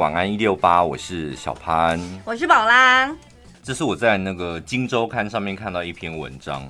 [0.00, 3.14] 晚安一六八，我是小潘，我是宝拉。
[3.62, 6.68] 这是我在那个《金周刊》上面看到一篇文章，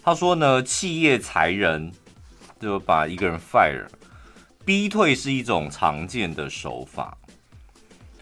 [0.00, 1.92] 他说呢，企业裁人
[2.60, 3.84] 就把一个人 fire，
[4.64, 7.18] 逼退是一种常见的手法。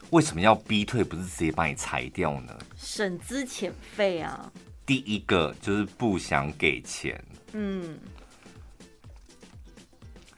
[0.08, 1.04] 为什么要逼退？
[1.04, 2.59] 不是直接把你裁掉呢？
[2.79, 4.50] 省资遣费啊。
[4.86, 7.22] 第一个就是不想给钱。
[7.52, 7.98] 嗯，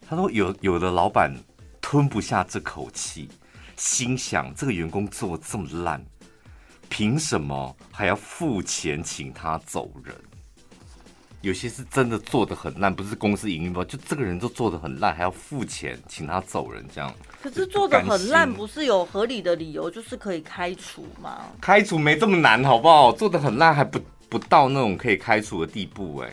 [0.09, 1.33] 他说有有的老板
[1.81, 3.29] 吞不下这口气。
[3.83, 6.01] 心想这个员工做这么烂，
[6.89, 10.15] 凭什么还要付钱请他走人？
[11.41, 17.13] 有些是真的做的很烂，不是公司营运不好，就这个人都做的很烂，还要付钱请他走人，这样。
[17.43, 21.47] 可是做的很烂，不是有合理的理由，就是可以开除吗？
[21.61, 23.11] 开除没这么难，好不好？
[23.11, 26.33] 做的很烂还不不到那种可以开除的地步，哎，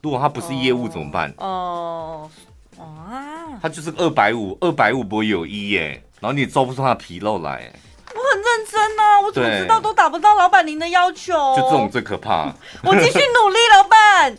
[0.00, 1.30] 如果他不是业务怎么办？
[1.36, 2.30] 哦
[2.78, 6.02] 哦啊，他就是二百五，二百五不会有一耶。
[6.20, 7.70] 然后你抓不出他的皮肉来，
[8.14, 11.34] 我很认真啊，我怎么知道都达不到老板您的要求？
[11.56, 12.52] 就这种最可怕。
[12.82, 14.38] 我继续努力，老板。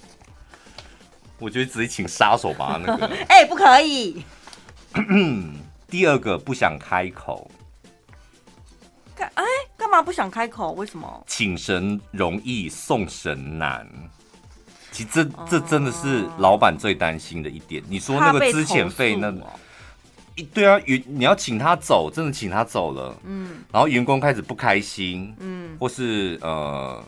[1.38, 3.06] 我觉得直接请杀手吧，那个。
[3.30, 4.26] 哎、欸，不可以。
[5.88, 7.50] 第二个不想开口。
[9.16, 9.44] 干哎，
[9.78, 10.72] 干嘛不想开口？
[10.72, 11.24] 为什么？
[11.28, 13.88] 请神容易送神难。
[14.92, 17.84] 其实这这真的是老板最担心的一点。
[17.88, 19.32] 你说那个资遣费那。
[20.54, 27.04] 对啊，员你要请他走，真的请他走了，嗯，然后员工开始不开心，嗯，或是呃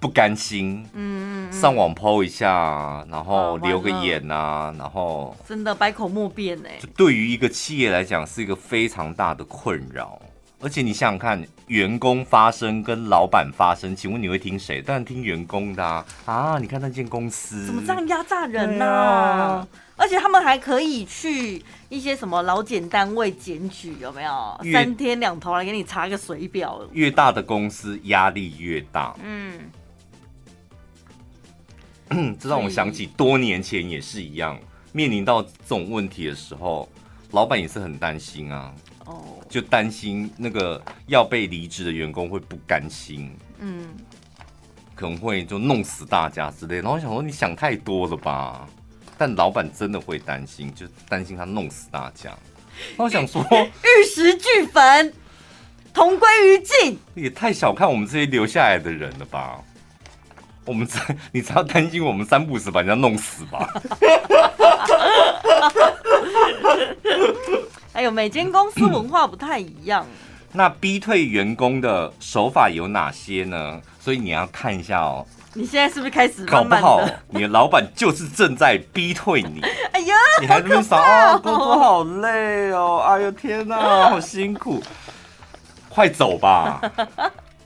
[0.00, 10.20] 不甘心，嗯，上网 po 一下，然后留个言啊，然后真的百口莫辩哎，就对于一个企业来讲是一个非常大的困扰，
[10.64, 14.80] 而且你想想看，员工发声跟老板发声，请问你会听谁？
[14.80, 18.86] 当然听员工的啊，啊，你看那间公司怎么这样压榨人呢？
[18.86, 19.68] 啊？
[19.96, 24.58] 而且他们还可以去一些什么劳检单位检举，有没有？
[24.72, 26.80] 三天两头来给你查个水表。
[26.92, 29.14] 越大的公司压力越大。
[29.22, 29.70] 嗯，
[32.40, 34.58] 这让我想起多年前也是一样，
[34.92, 36.88] 面临到这种问题的时候，
[37.32, 38.72] 老板也是很担心啊。
[39.06, 43.30] 哦，就担心那个要被离职的员工会不甘心。
[43.58, 43.88] 嗯，
[44.94, 46.76] 可能会就弄死大家之类。
[46.76, 48.68] 然后我想说，你想太多了吧？
[49.16, 52.36] 但老板真的会担心，就担心他弄死大家。
[52.96, 55.12] 我想说， 玉石俱焚，
[55.92, 59.60] 同归于尽，也太小看我们这些留下来的人了吧？
[60.66, 63.68] 我们才你只要担心我们三不死把人家弄死吧？
[67.94, 70.04] 还有每间公司文化不太一样。
[70.52, 73.80] 那逼退员工的手法有哪些呢？
[74.00, 75.24] 所以你要看一下哦。
[75.54, 79.60] 你现在是不是开始搞不好你的老板就是正在逼退你？
[79.92, 81.38] 哎呀，你还这么想啊？
[81.38, 82.98] 工作好累哦！
[83.06, 83.76] 哎呦天哪，
[84.10, 84.82] 好辛苦！
[85.88, 86.80] 快走吧！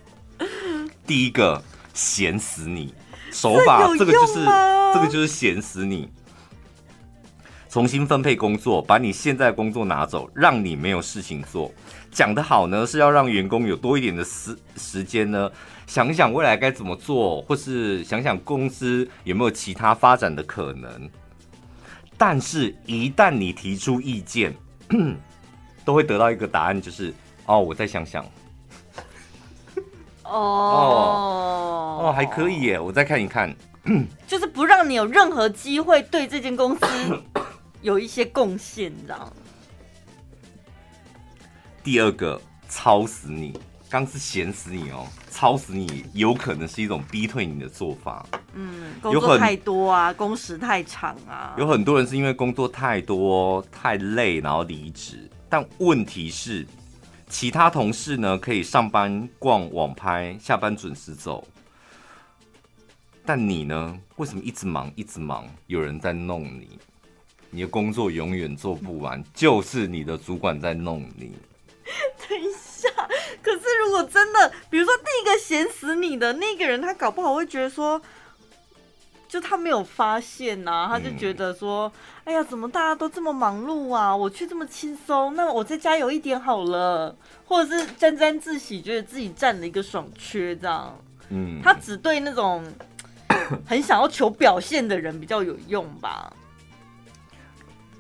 [1.07, 1.63] 第一个
[1.95, 2.93] 闲死你，
[3.33, 4.45] 手法这，这个就是
[4.93, 6.11] 这个就是闲死你。
[7.79, 11.73] 重新分配工作，把你现在的工作拿走，让你没有事情做。
[12.11, 15.49] 讲得好呢，是要让员工有多一点的时时间呢，
[15.87, 21.09] 想想未来该怎么做，或是想想公司有没有其他发展的可能。
[22.17, 24.53] 但是，一旦你提出意见，
[25.87, 27.15] 都会得到一个答案，就是
[27.47, 28.25] 哦，我再想想。
[30.25, 33.55] 哦哦哦，还可以耶，我再看一看。
[34.27, 36.85] 就是不让你有任何机会对这间公司
[37.81, 39.33] 有一些贡献，你知道吗？
[41.83, 43.59] 第二个，操死你。
[43.91, 48.27] 刚是闲死你哦，操死你，有可能是一种逼退你的做法。
[48.53, 51.55] 嗯，工作太多啊，工时太长啊。
[51.57, 55.31] 有很多人是因为工作太多太累，然后离职。
[55.49, 56.67] 但问题是，
[57.31, 61.49] 其他同事呢，可以上班逛网拍，下班准时走。
[63.25, 63.99] 但你呢？
[64.17, 65.49] 为什么一直忙一直忙？
[65.67, 66.79] 有人在弄你，
[67.51, 71.33] 你的工作永远做不完，就是你的主管在弄你。
[72.29, 72.89] 等一下，
[73.43, 78.01] 可是如果真的，比如说第一个闲死你的那个人，他搞不好会觉得说，
[79.27, 81.91] 就他没有发现呐、啊，他就觉得说，
[82.25, 87.17] 哎呀，怎么大家都这么忙碌啊，我却这么轻松，那我再加油一点好了，
[87.47, 90.99] 或者是沾沾自喜，觉得自己占了一个爽缺，这样，
[91.31, 92.63] 嗯，他只对那种
[93.67, 96.31] 很想要求表现的人比较有用吧。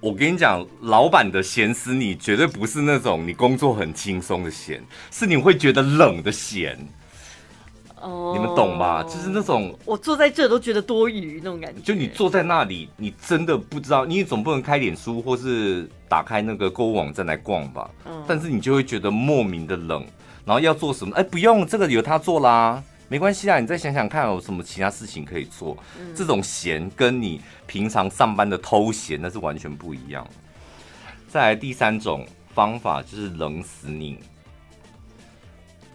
[0.00, 4.80] 我跟你讲，老板的闲死你，绝对不是那种你工作很轻松的闲，
[5.10, 6.78] 是你会觉得冷的闲。
[8.00, 9.02] 哦，你们懂吧？
[9.02, 11.80] 就是那种我坐在这都觉得多余那种感觉。
[11.82, 17.90] 就你坐在那里，你真的不知道，你总不能开脸书或是打开那个购物网站来逛吧？
[18.06, 18.22] 嗯。
[18.24, 20.06] 但是你就会觉得莫名的冷，
[20.44, 21.12] 然后要做什么？
[21.16, 23.58] 哎，不用，这个有他做啦，没关系啊。
[23.58, 25.76] 你再想想看，有什么其他事情可以做？
[25.98, 26.14] 嗯。
[26.14, 30.26] 这种闲跟你平常上班的偷闲那是完全不一样。
[31.28, 34.18] 再来第三种方法就是冷死你。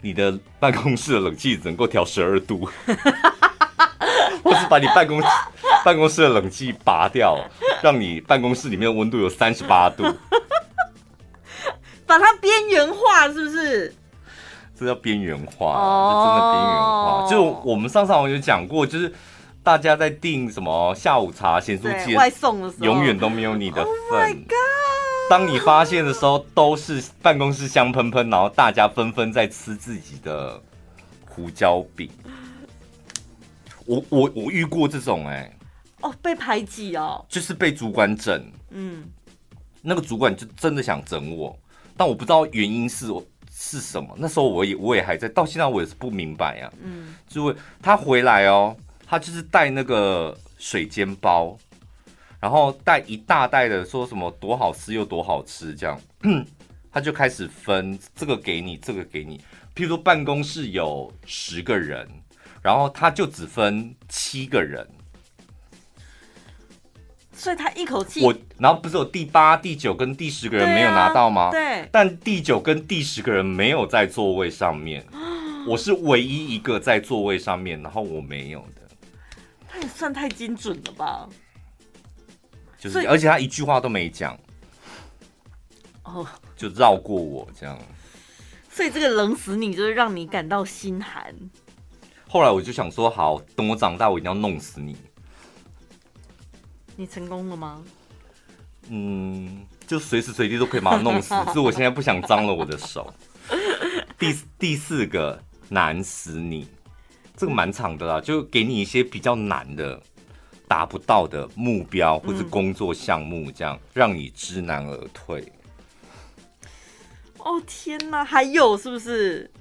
[0.02, 2.70] 你的办公室的冷气只能够调十二度，
[4.44, 5.22] 或是把你办公
[5.86, 7.40] 办公室的冷气拔掉，
[7.82, 10.04] 让你办公室里面的温度有三十八度，
[12.06, 13.96] 把它边缘化，是不是？
[14.78, 15.74] 这叫边缘化，
[16.10, 17.28] 这真的边缘化。
[17.30, 19.14] 就我们上上有讲过，就是
[19.62, 24.32] 大家在订什么下午茶、咸酥鸡外送的时候，永远都没有你的份。
[24.32, 24.38] Oh
[25.30, 30.62] 当你发现的时候，都是办公室香喷喷，然后大家纷纷在吃自己的
[31.26, 32.10] 胡椒饼。
[33.86, 35.58] 我我我遇过这种哎、欸，
[36.02, 39.06] 哦，被排挤哦，就是被主管整，嗯，
[39.82, 41.58] 那个主管就真的想整我，
[41.96, 43.08] 但我不知道原因是
[43.54, 44.16] 是什么。
[44.18, 51.58] 那时候我也我也还在，到现在我也是不明白呀、啊，嗯，就他回来哦，他就是带那个水煎包。
[52.40, 55.98] 然后带一大袋的，说什么多好吃又多好吃，这样，
[56.92, 59.38] 他就开始分这个给你，这个给你。
[59.74, 62.06] 譬如说办公室有十个人，
[62.62, 64.86] 然后他就只分七个人，
[67.44, 71.52] 所以他一口气我，然后不是有第八、第九跟第十个人没有拿到吗？
[71.52, 71.90] 对啊，对。
[71.92, 75.06] 但第九跟第十个人没有在座位上面，
[75.68, 78.82] 我是唯一一个在座位上面，然后我没有的。
[79.68, 81.28] 他也算太精准了吧？
[82.80, 84.40] 就是，而且他一句话都没讲，
[86.04, 86.26] 哦，
[86.56, 87.78] 就绕过我这样。
[88.70, 91.36] 所以这个冷死你，就是让你感到心寒。
[92.30, 94.96] 后来我就想说，好，等我长大，我一定要弄死你。
[96.96, 97.82] 你成功了吗？
[98.90, 103.14] 嗯，就随时随地都可以把它弄死， 只是我现在不想脏了我的手。
[104.18, 106.68] 第第四个难死你，
[107.36, 110.02] 这个蛮长的啦，就给你一些比较难的。
[110.66, 115.52] 达不到的目标或者工作项目，这样、嗯、让你知难而退。
[117.38, 119.52] 哦天哪，还有是不是？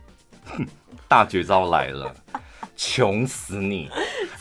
[1.09, 2.15] 大绝招来了！
[2.77, 3.91] 穷死你！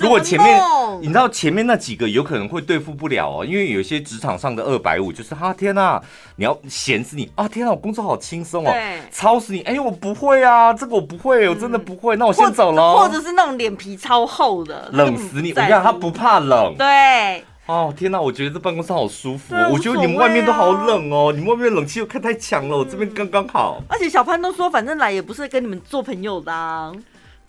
[0.01, 0.61] 如果前面
[1.01, 6.01] 你知道前面那几个有可能会对付不了哦，因为有些职场上的二百五就是哈天呐，
[6.35, 8.73] 你要闲死你啊天呐，我工作好轻松哦，
[9.11, 9.61] 操死你！
[9.61, 12.97] 哎呦我不会啊，这个我不会，我真的不会，嗯、那我先走了。
[12.97, 15.51] 或者是那种脸皮超厚的，冷死你！
[15.51, 16.75] 我看他不怕冷。
[16.77, 17.43] 对。
[17.67, 23.81] 哦天呐，我觉得这办公室好舒服哦，我觉得你们外面都好冷哦，你们外面冷气又开太强了，我这边刚刚好。
[23.87, 26.91] 而且小潘都说，反正来也不是跟你们做朋友的、啊。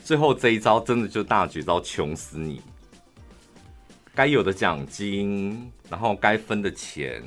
[0.05, 2.61] 最后这一招真的就大绝招，穷死你！
[4.15, 7.23] 该有的奖金，然后该分的钱，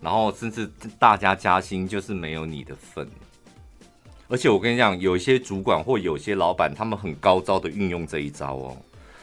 [0.00, 3.08] 然后甚至大家加薪，就是没有你的份。
[4.28, 8.76] 而且我跟你讲，有一些主管或有些老板，他们很高招的运用这一招哦。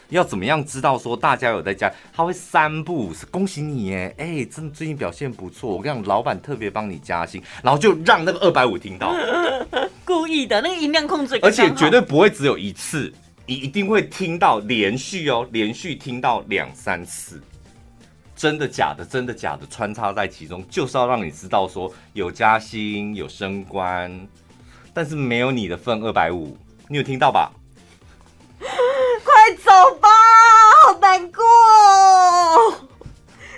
[0.10, 1.92] 要怎么样知道说大家有在家？
[2.12, 4.14] 他会三步，恭喜你耶！
[4.18, 5.76] 哎，真的最近表现不错。
[5.76, 9.14] 我跟你讲，老板特别帮你加薪，然后就让那个二百五听到，
[10.04, 13.14] 故意的那个音量控制，而且绝对不会只有一次，
[13.46, 17.40] 你一定会听到连续哦，连续听到两三次，
[18.36, 19.06] 真的假的？
[19.06, 19.68] 真的假的？
[19.70, 24.28] 穿插在其中，就是要让你知道说有加薪有升官，
[24.92, 26.58] 但是没有你的份二百五，
[26.88, 27.52] 你有听到吧？
[29.24, 30.08] 快走吧，
[30.86, 31.44] 好难过！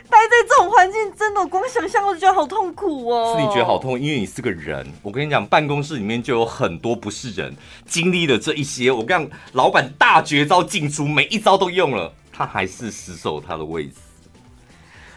[0.10, 3.34] 待在这种环境，真的光想象我就觉得好痛苦哦。
[3.36, 4.86] 是你觉得好痛，因为你是个人。
[5.02, 7.56] 我跟你讲，办公室里面就有很多不是人，
[7.86, 8.92] 经历了这一些。
[8.92, 13.94] 我跟你讲，老板大绝招进出，每一招都用了，他还是死守他的位置。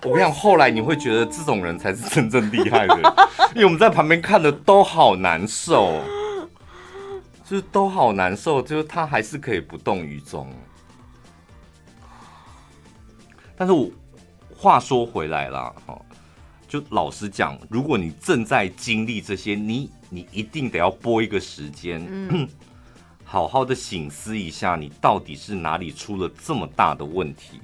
[0.04, 2.96] 我跟你讲，后来你会觉得这种人才是真正厉害的，
[3.54, 6.00] 因为我们在旁边看的都好难受。
[7.44, 10.50] 就是都好难受，就是他还是可以不动于衷。
[13.54, 13.90] 但是我
[14.56, 16.00] 话说回来了，哈，
[16.66, 22.48] 就老实讲，如果你正在经历这些，你你一定得要拨一个时间，嗯，
[23.24, 27.60] 好好的醒思一下，你到底是哪里出了这么大的问题？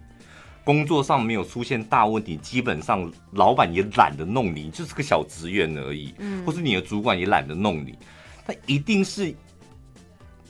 [0.62, 7.98] 工作上没有出现大问题，基本上老板也懒得弄你，就是个小职员而已，嗯，或是你的主管也懒得弄你，
[8.46, 9.34] 他一定是。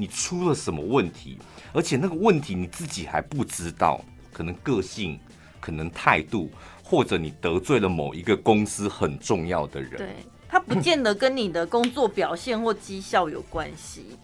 [0.00, 1.38] 你出了什么问题？
[1.74, 4.02] 而且那个问题你自己还不知道，
[4.32, 5.20] 可能个性，
[5.60, 6.50] 可能态度，
[6.82, 9.98] 或者你得罪了某一个公司很重要的人。
[9.98, 14.16] 对，他不见得跟你的工作表现或绩效有关系，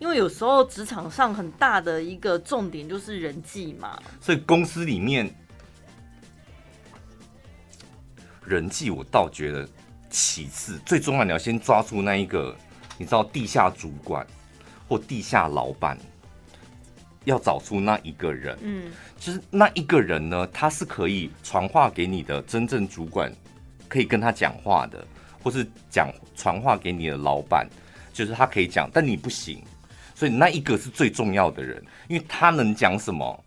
[0.00, 4.02] 因为有时候职场上很大的一个重点就是人际嘛。
[4.20, 5.32] 所以公司里面
[8.44, 9.68] 人际，我倒觉得
[10.10, 12.52] 其次，最重要你要先抓住那一个，
[12.98, 14.26] 你知道地下主管
[14.90, 15.96] 或地下老板。
[17.24, 23.30] 要找出那一个人，嗯，就是那一个人呢，他是可以传话给你的真正主管，
[23.88, 25.06] 可以跟他讲话的，
[25.42, 27.68] 或是讲传话给你的老板，
[28.10, 29.62] 就是他可以讲，但你不行，
[30.14, 33.44] 所以那一个是最重要的人，因为他能讲什么，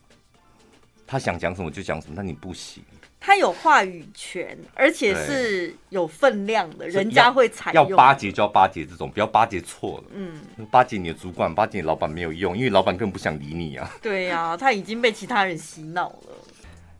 [1.07, 2.83] 他想讲什么就讲什么，但你不行。
[3.25, 7.89] 他有话语权，而且是有分量的，人家会采用。
[7.89, 10.03] 要巴结就要巴结这种，不要巴结错了。
[10.13, 13.89] 嗯，巴结你的主管，巴结你老板没有用，因为老板根本不想理你啊。
[14.01, 16.35] 对呀、啊，他已经被其他人洗脑了。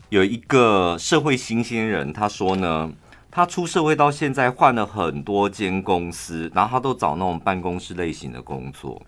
[0.08, 2.90] 有一个社会新鲜人，他说呢，
[3.30, 9.02] 他出社会到现在换了很多间公司，然后他都找那种办公室类型的工作，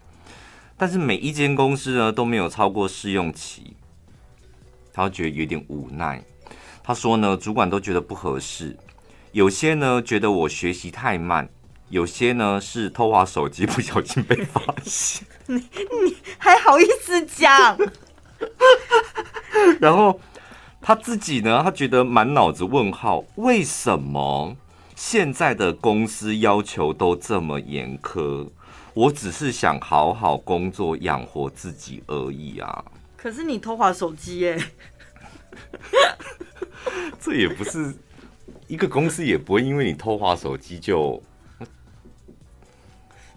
[0.76, 3.74] 但是每一间公司呢都没有超过试用期，
[4.92, 6.22] 他觉得有点无奈。
[6.88, 8.78] 他说呢，主管都觉得不合适，
[9.32, 11.50] 有些呢觉得我学习太慢，
[11.90, 15.26] 有些呢是偷滑手机不小心被发现。
[15.48, 17.76] 你你还好意思讲？
[19.82, 20.20] 然后
[20.80, 24.56] 他自己呢，他觉得满脑子问号，为什么
[24.96, 28.48] 现在的公司要求都这么严苛？
[28.94, 32.86] 我只是想好好工作养活自己而已啊。
[33.18, 34.64] 可是你偷滑手机耶。
[37.20, 37.94] 这也不是
[38.68, 41.22] 一个公司，也不会因为你偷滑手机就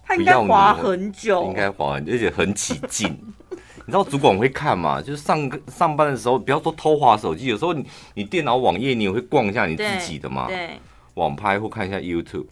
[0.04, 3.16] 他应该滑很久，应该滑很久，而且很起劲。
[3.86, 5.00] 你知道主管会看嘛？
[5.00, 10.78] 就是上上班的时候，不要说偷滑手机，有时候你你电脑网页你也会逛一下你自己的嘛，对，
[11.14, 12.46] 网拍或看一下 YouTube。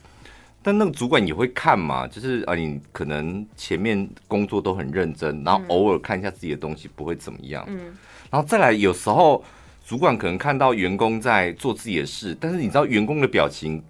[0.62, 7.64] 但那个主管也会看嘛，就是啊，你可能前面工作都很认真，然后偶尔看一下自己的东西，不会怎么样。
[7.68, 7.94] 嗯，
[8.30, 9.44] 然后再来有时候。
[9.86, 13.80] 主管可能看到员工在做自己的事，但是你知道员工的表情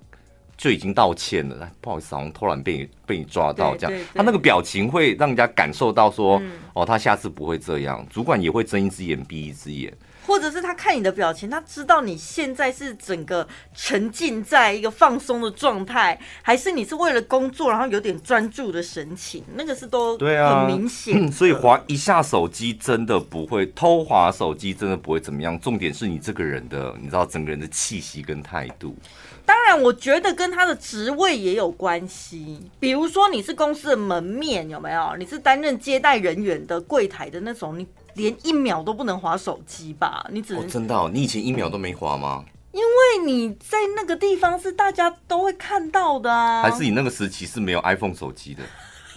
[0.54, 8.06] 就已经道歉了，不好意思，好像偷懒被你被你抓到这样，他那个表情会让人家感受到说，嗯、哦，他下次不会这样。
[8.10, 9.90] 主管也会睁一只眼闭一只眼。
[10.26, 21.30] 或者是他看你的表情，他知道你现在是整个沉浸在一个放松的状态，还是你是为了工作，然后有点专注的神情，那个是都对啊很明显。
[21.30, 25.58] 所以滑一下手机真的不会偷滑手机，真的不会怎么样。
[25.60, 28.96] 重点是你这个人的，你知道整个人的气息跟态度。
[29.44, 32.60] 当然，我觉得跟他的职位也有关系。
[32.80, 35.14] 比如说你是公司的门面，有没有？
[35.16, 37.86] 你是担任接待人员的柜台的那种，你。
[38.16, 40.26] 连一秒都不能划手机吧？
[40.32, 41.10] 你只能、哦、真的、哦？
[41.12, 42.44] 你以前一秒都没划吗？
[42.72, 46.62] 因为你在那个地方是大家都会看到的啊。
[46.62, 48.62] 还是你那个时期是没有 iPhone 手机的？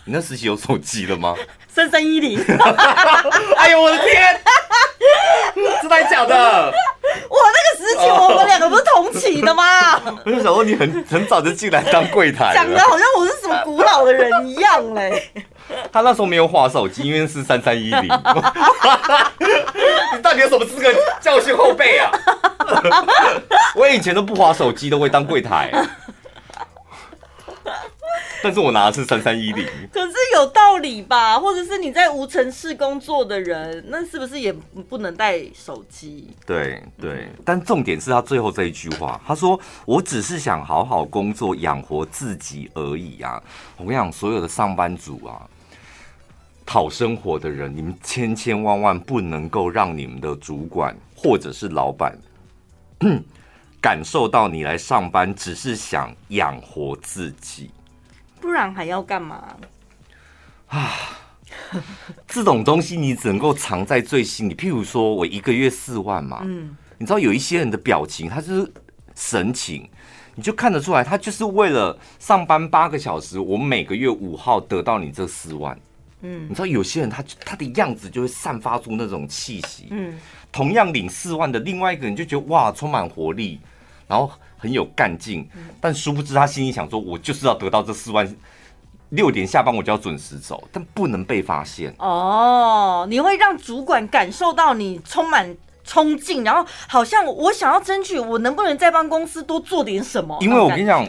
[0.09, 1.35] 你那时期有手机了吗？
[1.69, 2.43] 三三一零。
[3.57, 4.41] 哎呦我的天！
[5.83, 6.73] 真的假的？
[7.29, 9.63] 我那个时期我们两个不是同期的吗？
[10.25, 15.29] 我就想说你很很早就进来当柜台，讲的好像我是什么古老的人一样嘞。
[15.91, 18.03] 他那时候没有划手机，因为是三三一零。
[20.15, 22.09] 你到底有什么资格教训后辈啊？
[23.75, 25.71] 我以前都不划手机，都会当柜台。
[28.41, 29.65] 但是我拿的是三三一零。
[29.91, 31.39] 可是有道理吧？
[31.39, 36.29] 或者是你在无尘室工作的人，那是不是也不能带手机？
[36.46, 43.41] 对对，但重点是他最后这一句话，他说：“我只是想好好工作养活自己而已啊！”
[43.77, 45.48] 我跟你讲，所有的上班族啊。
[46.65, 52.15] 讨生活的人，你们千千万万不能够让你们的主管或者是老板
[53.81, 57.72] 感受到你来上班只是想养活自己，
[58.39, 59.55] 不然还要干嘛
[60.67, 60.91] 啊？
[62.27, 64.55] 这种东西你只能够藏在最心里。
[64.55, 68.74] 譬如说我一个月四万嘛，嗯，你知道有一些人的表情，他就是
[69.15, 69.88] 神情，
[70.36, 75.77] 你就看得出来，他就是为了上班八个小时，我每个月五号得到你这四万。
[76.22, 79.88] 嗯，你知道有些人他他的样子就会散发出那种气息。
[79.91, 80.17] 嗯，
[80.51, 83.60] 同样领四万的另外一个人就觉得哇，充满活力，
[84.08, 85.49] 然后很有干劲。
[85.81, 88.31] 但殊不知他心里想说，我就是要得到这四万，
[89.09, 91.91] 六点下班我就要准时走，但不能被发现。
[91.97, 100.37] 哦，你会让主管感受到你充满冲劲，然后好像我想要争取，我能不能再帮公司多做点什么？
[100.41, 101.07] 因为我跟你讲，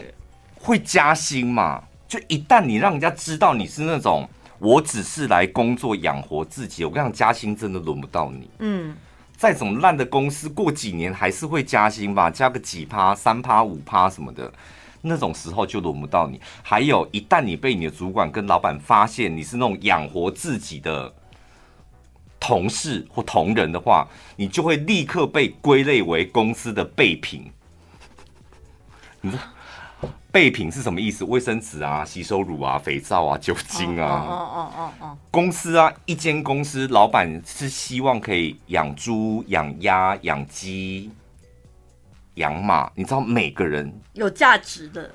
[0.55, 4.27] 会加薪嘛，就一旦你让人家知道你是那种。
[4.63, 8.47] 我只是来工作养活自己，我跟你讲，加薪真的轮不到你。
[8.59, 8.95] 嗯，
[9.41, 14.53] 再怎么烂的公司，过几年还是会加薪吧，加个几趴、三趴、五趴什么的。
[15.01, 16.39] 那种时候就轮不到你。
[16.61, 21.11] 还有，一旦你被你的主管跟老板发现你是那种养活自己的
[22.39, 27.51] 同事或同仁的话，你就会立刻被归类为公司的备品。
[29.21, 29.39] 你说
[30.31, 31.25] 备品是什么意思？
[31.25, 34.25] 卫生纸啊、洗手乳啊、肥皂啊、酒精啊。
[34.27, 35.17] 哦哦哦哦。
[35.29, 41.11] 公司啊，一间公司老板是希望可以养猪、养鸭、养鸡、
[42.35, 42.89] 养马。
[42.95, 45.11] 你知道每个人有价值的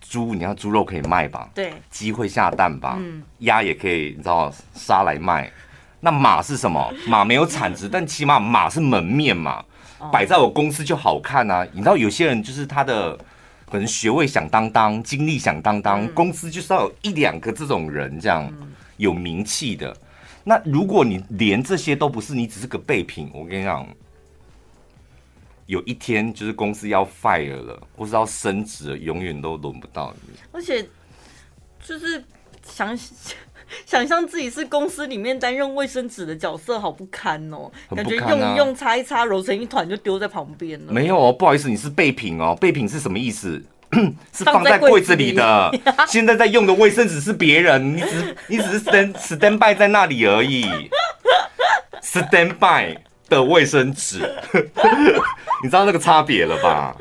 [0.00, 1.50] 猪，你看猪肉可以卖吧？
[1.54, 1.74] 对。
[1.90, 2.96] 鸡会下蛋吧？
[2.98, 3.22] 嗯。
[3.40, 5.52] 鸭也可以，你知道杀来卖。
[6.00, 6.92] 那马是什么？
[7.06, 9.62] 马没有产值， 但起码马是门面嘛，
[10.10, 11.66] 摆在我公司就好看啊。
[11.72, 13.16] 你知道有些人就是他的
[13.72, 18.52] 可能学位响当当，经历响当当，公司就是要有一两个这种人这样
[18.98, 19.96] 有名气的。
[20.44, 23.88] 那如果你连这些都不是，你只是个备品，我跟你讲，
[25.64, 30.34] 有一天就是公司要 fire 了，或是要升职了，永远都轮不到你。
[30.52, 30.86] 而且
[31.82, 32.22] 就是
[32.62, 32.94] 想。
[33.86, 37.70] 想象自己是公司里面担任卫生纸的角色，好不堪哦！
[37.94, 40.92] 感觉用一用擦一擦，揉成一团就丢在旁边了。
[40.92, 42.56] 没有哦，不好意思，你是备品哦。
[42.60, 43.62] 备品是什么意思？
[44.32, 45.70] 是放在柜子里的。
[46.08, 50.66] 现在在用的卫生纸是别人，你只你只是 stand stand by 在那里而已。
[52.02, 52.96] stand by
[53.28, 54.18] 的卫生纸，
[55.62, 56.94] 你知道那个差别了吧？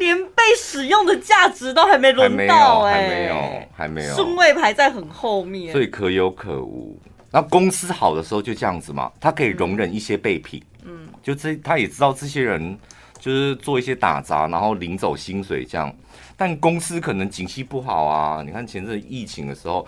[0.00, 6.98] 连被使用的价值都还没轮到哎、欸，还没有，还没有，顺位排在很后面，所以可有可无。
[7.30, 12.76] 那公司好的时候就这样子嘛，他可以容忍一些备品，嗯，就这他也知道这些人
[13.20, 15.94] 就是做一些打杂，然后领走薪水这样。
[16.36, 19.86] 但公司可能景气不好啊，你看前阵疫情的时候，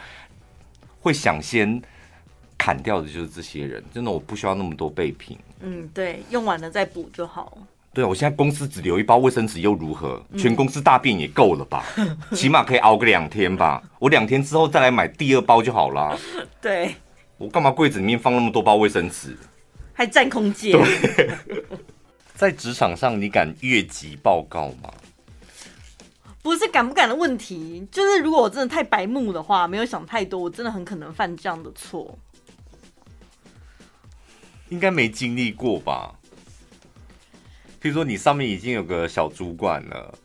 [1.00, 1.81] 会想先
[2.59, 7.57] 砍掉的就是这些人，真的我不需要那么多备品，嗯，对，用完了再补就好。
[7.95, 10.25] 对啊，我现在公司只留一包卫生纸又如何？
[10.39, 11.85] 全公司大便也够了吧？
[11.99, 13.83] 嗯、 起码可以熬个两天吧。
[13.99, 16.19] 我两天之后再来买第二包就好了。
[16.61, 16.95] 对，
[17.37, 19.37] 我干嘛柜子里面放那么多包卫生纸？
[19.93, 20.79] 还占空间。
[22.35, 24.91] 在职场上，你敢越级报告吗？
[26.43, 32.19] 不是敢不敢的问题，就是如果我真的太白目的话，没有想太多，我真的很可能犯这样的错。
[34.71, 36.15] 应该没经历过吧？
[37.82, 40.16] 譬如说，你上面已经有个小主管了，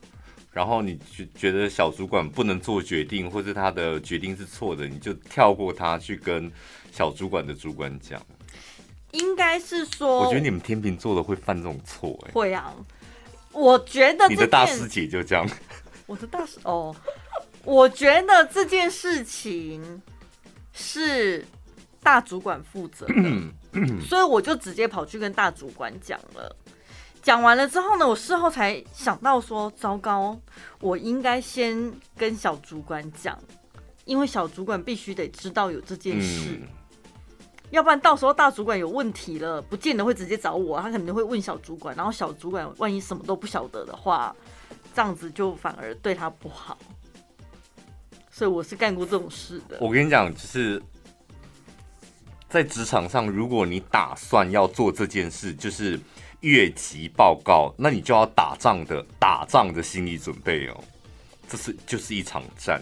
[0.52, 6.48] 然后你觉觉得小主管不能做决定，或是他的决定是错的，你就跳过他去跟
[6.92, 8.24] 小主管的主管讲。
[9.10, 12.72] 应该是说，我觉得你们天秤座的会犯这种错，哎，会啊。
[13.50, 15.44] 我觉得你的大师姐就这样。
[16.06, 16.94] 我的大师哦，
[17.64, 20.00] 我觉得这件事情
[20.72, 21.44] 是
[22.04, 23.14] 大主管负责的，
[24.06, 26.56] 所以我就直接跑去跟大主管讲了。
[27.28, 30.34] 讲完了之后呢，我事后才想到说，糟糕，
[30.80, 33.38] 我应该先跟小主管讲，
[34.06, 36.66] 因为小主管必须得知道有这件事，嗯、
[37.68, 44.34] 要不然到时候大主管有问题了，不见得会直接找我，他肯定会问小主管，然后小主管万一什么都不晓得的话，
[44.94, 46.78] 这样子就反而对他不好。
[48.30, 49.76] 所以我是干过这种事的。
[49.82, 50.82] 我跟你讲，就是
[52.48, 56.00] 在职场上，如果你打算要做这件事，就是。
[56.40, 60.84] 越级报告，那你就要打仗的打仗的心理准备哦，
[61.48, 62.80] 这是就是一场战。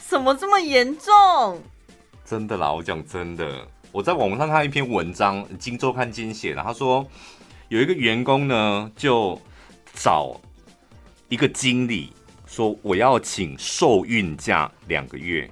[0.00, 1.62] 什么这么严重？
[2.24, 7.06] 真的啦，我讲真的，我在网上看一篇文章，《金周刊》今天写的，他说
[7.68, 9.40] 有一个员工呢，就
[9.94, 10.40] 找
[11.28, 12.12] 一个经理
[12.46, 15.48] 说，我要请受孕假两个月，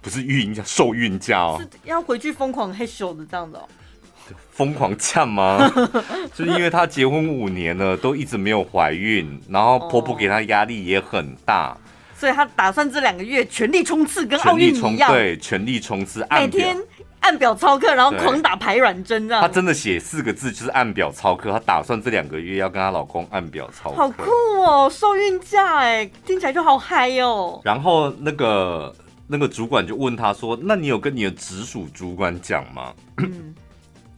[0.00, 3.68] 不是孕假，受孕假哦，是要回去疯狂嘿咻的这样的哦。
[4.58, 5.70] 疯狂呛吗？
[6.34, 11.76] 就是因为她结婚五年了，都一直没有怀孕，然后婆婆给她压力也很大，
[12.16, 16.76] 所以她打算这两个月全力冲刺，跟奥运一样，对，全力冲刺，每天
[17.20, 19.40] 按表操课，然后狂打排卵针，这样。
[19.40, 21.52] 她真的写四个字，就是按表操课。
[21.52, 24.28] 她打算这两个月要跟她老公按表操课，好酷
[24.60, 24.90] 哦！
[24.90, 27.60] 受孕假，哎，听起来就好嗨哦。
[27.62, 28.92] 然后那个
[29.28, 32.92] 那个主管就问她说：“那你有跟你的直属主管讲吗？”
[33.22, 33.54] 嗯。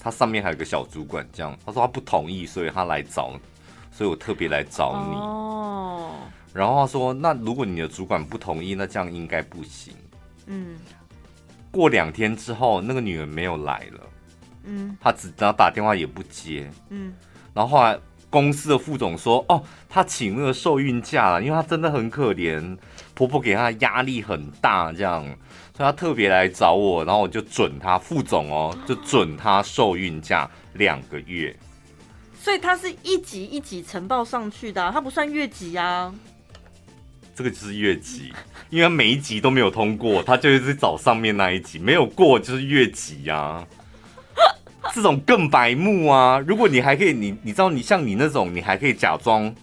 [0.03, 3.33] 他上面还有个小主管，这样他说他不同意，所以他来找，
[3.93, 5.17] 所以我特别来找你。
[5.17, 6.13] 哦。
[6.53, 9.95] 然后他说，那如果你的主管不同意，那这样应该不行。
[10.47, 10.77] 嗯。
[11.71, 14.01] 过两天之后，那个女人没有来了。
[14.65, 14.97] 嗯。
[15.01, 16.71] 他只然后打电话也不接。
[16.89, 17.13] 嗯。
[17.53, 17.99] 然后后来
[18.31, 22.77] 公司的副总说，哦，他请那个受孕假了，因为他真的很可怜，
[23.15, 25.25] 婆婆给他压力很大，这样。
[25.85, 31.55] 他特别来找我，然后我就准他副总哦，就准他受孕假两个月。
[32.38, 36.14] 所以他是一级一级呈报上去的，啊，他不算越级啊。
[37.35, 38.33] 这个就是越级，
[38.69, 43.66] 因为每一级都没有通过，他就是找上面那一级，没有过就是越级啊。
[44.93, 46.38] 这种更白目啊！
[46.38, 49.55] 如果你还可以，你你知道，你像你那种，你还可以假装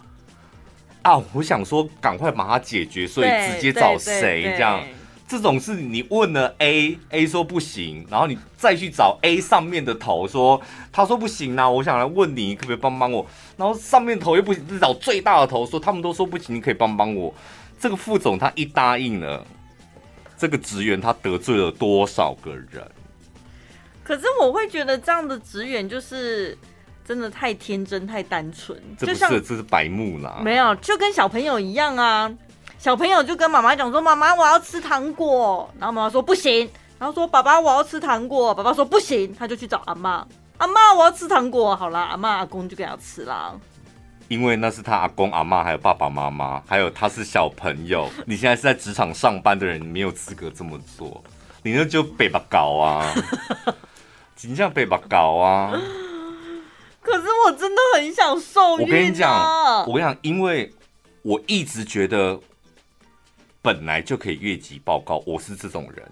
[1.02, 4.84] 啊，我想说赶快把它解决，所以直接找谁这样。
[5.28, 13.28] 这种是你问了 A，A 说不行，然后你再去找 A 上面的头说，他说不行啊，我想来问你，可不可以帮帮我？
[13.58, 17.34] 然后上面头又不行，找最大的头说，他们都说不行，你可以帮帮我。
[17.78, 19.46] 这个副总他一答应了，
[20.38, 22.90] 这个职员他得罪了多少个人？
[24.04, 26.58] 可是我会觉得这样的职员就是
[27.06, 30.40] 真的太天真、太单纯，这不是，这是白目啦。
[30.42, 32.34] 没有，就跟小朋友一样啊。
[32.80, 40.26] 小朋友就跟妈妈讲说：“妈妈，我要吃糖果。”然后妈妈说：“不行。”然后说：“爸爸，我要吃糖果。”爸爸说：“不行。”他就去找阿妈
[40.58, 43.54] ：“阿妈，我要吃糖果。”好啦，阿妈阿公就给他吃啦。
[44.30, 48.08] 因为那是他阿公阿妈，还有爸爸妈妈，还有他是小朋友。
[48.26, 51.22] 你现在是在职场上班的人，你没有资格这么做。
[51.64, 53.12] 你那就北巴搞啊，
[54.42, 55.72] 你这样北巴搞啊。
[57.02, 58.86] 可是我真的很想受孕啊。
[58.86, 60.72] 我跟你讲，我跟你讲，因为
[61.24, 62.40] 我一直觉得。
[63.68, 66.10] 本来就可以越级报告，我是这种人。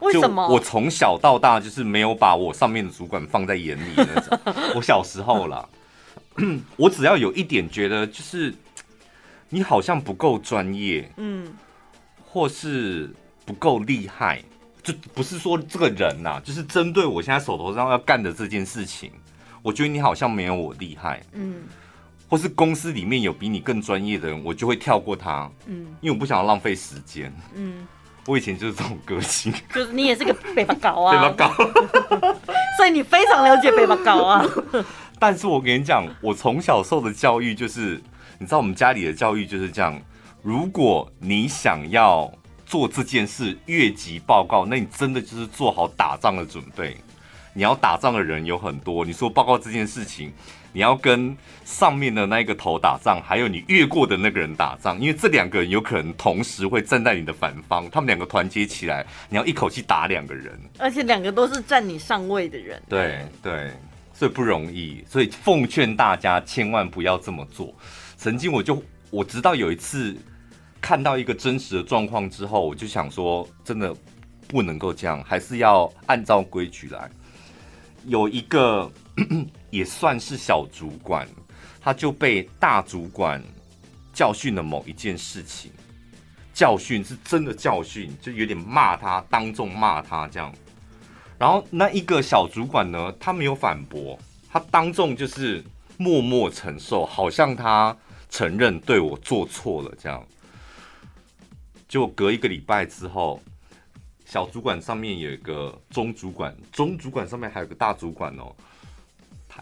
[0.00, 0.48] 为什么？
[0.48, 4.38] 我从小到大就是没有把我上面的主管放在眼里那种。
[4.74, 5.68] 我小时候啦，
[6.78, 8.54] 我只要有一点觉得就是
[9.50, 11.52] 你好像不够专业，嗯，
[12.24, 13.10] 或是
[13.44, 14.42] 不够厉害，
[14.82, 19.12] 就不是说这个人呐，就是针对我现在手头上要干的这件事情，
[19.60, 21.64] 我觉得你好像没有我厉害，嗯。
[22.28, 25.50] 或是公司里面有比你更专业的人，我就会跳过他。
[25.66, 27.32] 嗯，因为我不想要浪费时间。
[27.54, 27.86] 嗯，
[28.26, 29.52] 我以前就是这种个性。
[29.72, 31.12] 就是你也是个北巴高啊。
[31.12, 31.54] 北巴高。
[32.76, 34.44] 所以你非常了解北巴高啊。
[35.20, 38.02] 但是我跟你讲，我从小受的教育就是，
[38.38, 40.00] 你知道我们家里的教育就是这样：
[40.42, 42.30] 如果你想要
[42.66, 46.96] 做这件事越级报告，那你真的就是做好打仗的准备。
[47.52, 50.32] 你要打仗的人有很多，你说报告这件事情。
[50.74, 51.34] 你要跟
[51.64, 62.82] 上面的那个头打仗，还有你越过的那个人打仗，因为这两个人有可能同时会站在你的反方，他们两个团结起来，你要一口气打两个人，而且两个都是占你上位的人。
[62.88, 63.70] 对对，
[64.12, 67.72] 所以不容易，所以奉劝大家千万不要这么做。
[68.16, 70.16] 曾经我就我直到有一次
[70.80, 73.94] 看到一个真实的状况之后，我就想说，真的
[74.48, 77.08] 不能够这样，还是要按照规矩来。
[78.06, 78.90] 有一个。
[79.74, 81.28] 也算是小主管，
[81.80, 83.42] 他就被大主管
[84.12, 85.72] 教训了某一件事情，
[86.52, 90.54] 教训是真的教训，就有点骂他，当众骂他这样。
[91.36, 94.16] 然后那一个小主管呢，他没有反驳，
[94.48, 95.64] 他当众就是
[95.96, 97.96] 默默承受，好像他
[98.30, 100.24] 承认对我做错了这样。
[101.88, 103.42] 就隔一个礼拜之后，
[104.24, 108.54] 小主管上面有一个中主管，中主管上面还有个大主管哦。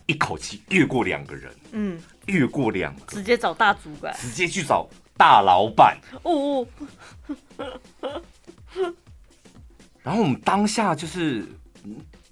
[0.06, 5.98] 一口气越过两个人，嗯，越过两个，直接找大主管，直接去找大老板。
[6.22, 6.66] 哦，
[10.02, 11.46] 然后我们当下就是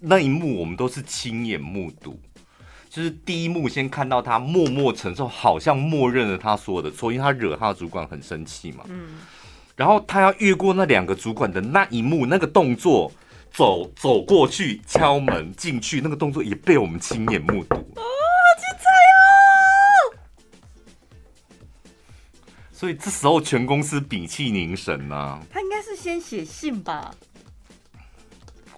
[0.00, 2.18] 那一幕，我们都是亲眼目睹。
[2.88, 8.84] 就是第一幕先看到他默默承受，好像默认了他所有的错，因为他惹他的主管很生气嘛。
[8.88, 9.18] 嗯，
[9.76, 13.12] 然后他要越过那两个主管的那一幕，那个动作。
[13.52, 17.74] 走走过去敲门进去，那个动作也被我们亲眼目睹。
[17.74, 19.20] 哦，好精彩哦！
[22.72, 25.42] 所以这时候全公司屏气凝神呐、啊。
[25.52, 27.14] 他应该是先写信吧？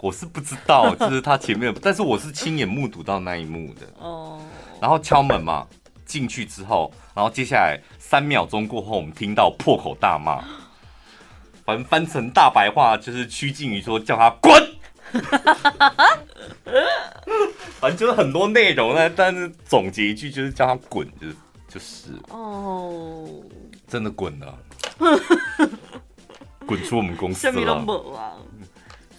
[0.01, 3.87] 我是不知道，就是他前面，但是我是亲眼目睹到那一幕的。
[3.99, 4.41] 哦。
[4.81, 5.67] 然后敲门嘛，
[6.05, 10.43] 进去之后，然后接下来三秒钟过后，我们听到破口大骂。
[11.64, 14.53] 反正翻成大白话就是趋近于说叫他滚，
[17.79, 21.37] 反正就是很多内容呢，但是总结一句就是叫他滚，就是
[21.68, 23.29] 就是哦，
[23.87, 24.59] 真的滚了，
[26.66, 27.85] 滚出我们公司了。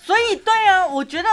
[0.01, 1.29] 所以对啊，我觉得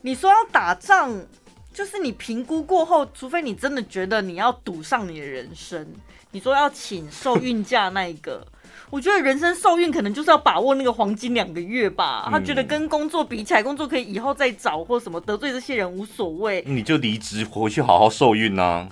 [0.00, 1.24] 你说要打仗，
[1.72, 5.86] 就是你评估过后，除非你真的觉得你要赌上你的人生，
[6.32, 8.44] 你说要请受孕假那一个。
[8.92, 12.28] 我觉得人生受孕可能就是要把握那个黄金两个月吧。
[12.30, 16.62] 他觉得跟工作比起来，工作可以以后再找或什么，得罪这些人无所谓。
[16.66, 18.86] 你就离职回去好好受孕啊。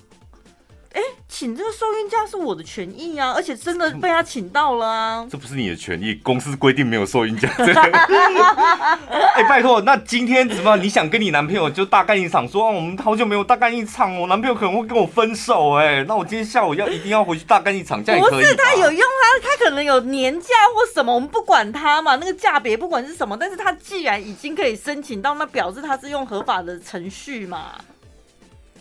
[0.92, 5.26] 哎、欸，请这个收孕假是我的权益啊，而且真的被他请到了啊。
[5.30, 7.48] 这不是你的权益，公司规定没有收孕假。
[7.58, 18.42] 哎、欸，拜托，那今天怎么你想跟你男朋友就大干一场说，说、啊、我们好久没有大干一场，我男朋友可能会跟我分手、欸，哎，那我今天下午要一定要回去大干一场，这样也可以。
[18.42, 27.76] 不是他有用，他他可能有年假或什么，我们不管他嘛，那个价别不管是什么，但是他既然已经可以申请到，那表示他是用合法的程序嘛。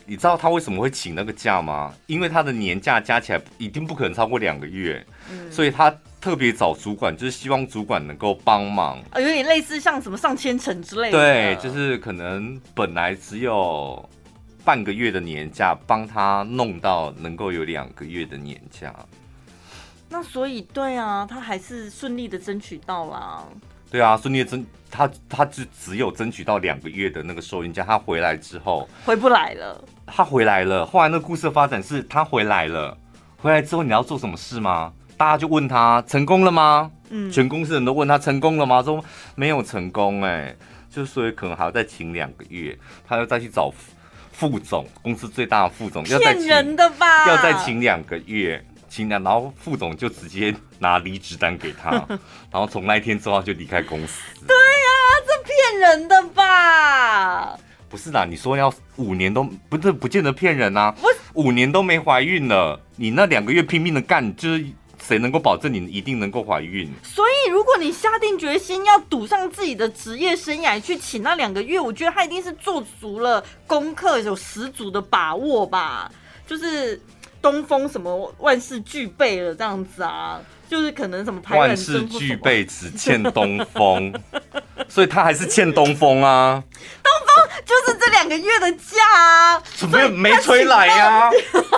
[0.09, 1.93] 你知道他为什么会请那个假吗？
[2.07, 8.97] 因为他的年假加起来一定不可能超过两个月，嗯，所以他特别找主管，就是希望主管能够帮忙。
[9.11, 11.17] 啊，有点类似像什么上千层之类的。
[11.19, 14.03] 对，就是可能本来只有
[14.65, 18.91] 半个月的年假，帮他弄到能够有两个月的年假。
[20.09, 23.47] 那所以，对啊，他还是顺利的争取到了。
[23.91, 27.83] 对啊，顺利的争，他他就只有争取到两个月的那个收银假。
[27.83, 29.83] 他回来之后回不来了。
[30.05, 32.97] 他回来了，后来那个故事的发展是他回来了，
[33.37, 34.91] 回来之后你要做什么事吗？
[35.15, 36.89] 大家就问他成功了吗？
[37.09, 38.81] 嗯，全公司人都问他成功了吗？
[38.81, 39.03] 说
[39.35, 40.55] 没有成功，哎，
[40.89, 43.71] 就所以可能还要再请两个月，他要再去找
[44.31, 47.27] 副总，公司最大的副总，要再请，骗人的吧？
[47.27, 48.65] 要再请两个月，
[49.07, 51.91] 然后副总就直接拿离职单给他，
[52.51, 54.21] 然后从那一天之后就离开公司。
[54.47, 57.57] 对呀、啊，这骗人的吧？
[57.87, 60.93] 不是啦，你说要五年都不是不见得骗人啊。
[61.33, 64.65] 五年都没怀孕了，你那两个月拼命的干，就是
[65.01, 66.91] 谁能够保证你一定能够怀孕？
[67.03, 76.11] 所以如果你下定决心要赌上自己的职业生涯去请那两个月，我觉得他一定是做足了功课，有十足的把握吧。
[76.45, 76.99] 就是
[77.41, 80.39] 东风什么万事俱备了这样子啊。
[80.69, 84.13] 就是可能什么万事俱备，只欠东风，
[84.87, 86.63] 所以他还是欠东风啊。
[87.01, 91.31] 东风就是这两个月的假啊，怎么没吹来呀、啊？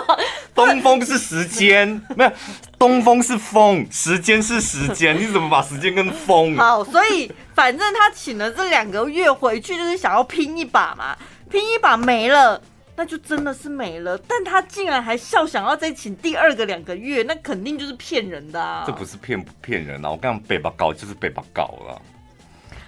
[0.54, 2.30] 东风是时间，没有
[2.78, 6.54] 东风是风，时间是时间，你怎么把时间跟风？
[6.58, 11.16] 好，所以反正他请了这两个月回去，就是想要拼一把嘛，
[11.50, 12.60] 拼一把没了。
[12.94, 18.84] 那就真的是没了，但他竟然还笑想要再请第二个两个月，那肯定就是骗人的啊！
[18.86, 20.10] 这不是骗不骗人啊？
[20.10, 22.02] 我刚刚北巴搞就是北巴搞了，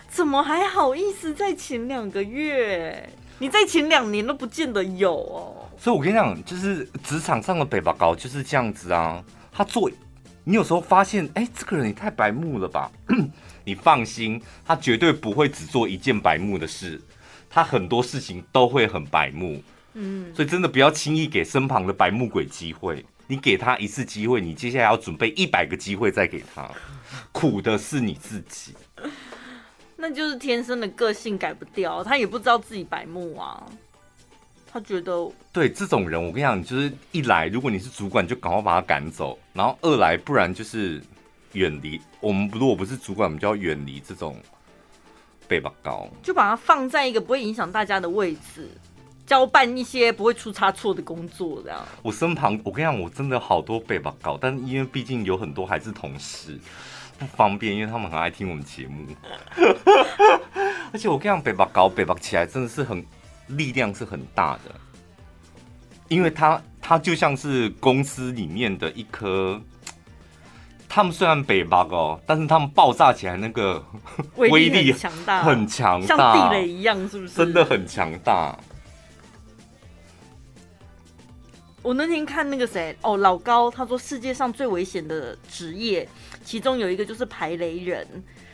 [0.08, 3.08] 怎么还好意思再请两个月？
[3.38, 5.68] 你再请两年都不见得有哦。
[5.78, 9.24] 所以我跟你讲，就是职场上的北巴高就是这样子啊。
[9.50, 9.90] 他做，
[10.44, 12.90] 你有时候发现，哎，这个人也太白目了吧？
[13.64, 17.00] 你放心，他绝对不会只做一件白目的事，
[17.48, 19.62] 他很多事情都会很白目。
[19.94, 23.04] 嗯，所以真的不要轻易给身旁的白目鬼机会。
[23.26, 26.70] 你给他一次机会，你接下来要准备一百个机会再给他，
[27.32, 28.74] 苦的是你自己。
[29.96, 33.64] 那就是天生的个性改不掉，他也不知道自己白目啊。
[34.70, 41.00] 他觉得，对这种人，我跟你讲，就是一来，如果你是主管，就赶快把他赶走；然后二来，不然就是
[41.52, 41.98] 远离。
[42.20, 44.36] 我们如果不是主管，我们就要远离这种
[45.48, 48.68] 背把高，就把它放在一个不会影响大家的位置。
[49.26, 51.80] 交办一些不会出差错的工作，这样。
[52.02, 56.58] 我身旁，我跟你讲，我真的好多北巴搞，但因为毕竟有很多还是同事，
[57.18, 59.06] 不方便，因为他们很爱听我们节目。
[60.92, 63.04] 而且我跟你讲，北巴搞北巴起来真的是很
[63.48, 64.74] 力量是很大的，
[66.08, 69.60] 因为他他就像是公司里面的一颗，
[70.86, 73.82] 他们虽然北巴哦，但是他们爆炸起来那个
[74.36, 77.34] 威力很强大，很强大，像地雷一样，是不是？
[77.34, 78.56] 真的很强大。
[81.84, 86.08] 我那天看那个谁哦，老高他说世界上最危险的职业，
[86.42, 88.06] 其中有一个就是排雷人，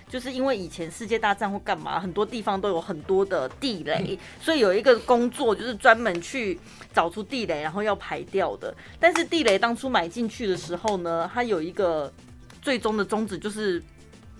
[0.09, 6.59] 就是因为以前世界大战或干嘛，很多地方都有很多的地雷，所以有一个工作就是专门去
[6.93, 8.75] 找出地雷，然后要排掉的。
[8.99, 12.13] 但是地雷当初买进去的时候呢，它有一个
[12.61, 13.81] 最终的宗旨就是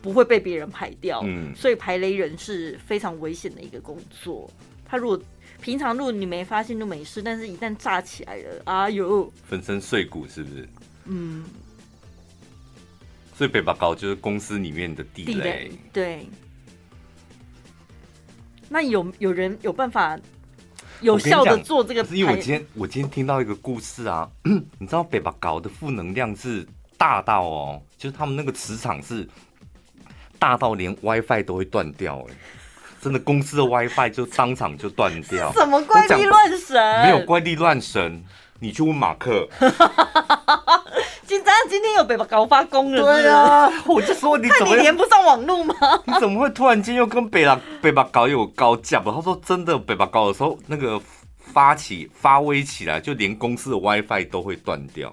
[0.03, 4.51] 不会被别人排掉，嗯，所以排雷人是非常危险的一个工作。
[4.85, 5.17] 他如果
[5.61, 10.69] 平常路你没发现就没事，但是一旦炸起来了，哎呦，粉身碎骨是不是？
[11.07, 11.45] 嗯。
[13.35, 15.33] 所以北巴高就是公司里面的地雷。
[15.33, 16.27] 地雷对。
[18.69, 20.19] 那有有人有办法
[21.01, 22.05] 有效的做这个？
[22.05, 24.31] 是因为我今天我今天听到一个故事啊，
[24.79, 26.67] 你知道北巴高的负能量是
[26.99, 29.27] 大到哦，就是他们那个磁场是
[30.39, 32.35] 大到连 WiFi 都会断掉哎。
[33.01, 35.51] 真的，公司的 WiFi 就当场就断掉。
[35.57, 37.03] 什么怪力乱神？
[37.03, 38.23] 没有怪力乱神，
[38.59, 39.49] 你去问马克。
[41.27, 43.03] 今咱，今天有北巴高发功了。
[43.03, 45.75] 对啊，我就说你 怎么你连不上网络吗？
[46.05, 49.01] 你怎么会突然间又跟北巴北巴高有高架？
[49.01, 51.01] 他说真的，北巴高的时候那个
[51.39, 55.11] 发起发威起来，就连公司的 WiFi 都会断掉，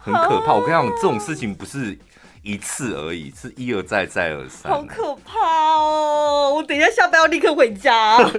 [0.00, 0.54] 很可怕。
[0.54, 1.98] 我跟你讲，这种事情不是
[2.42, 4.72] 一次而已，是一而再再而三。
[4.72, 6.54] 好可怕哦！
[6.56, 8.18] 我等一下下班要立刻回家。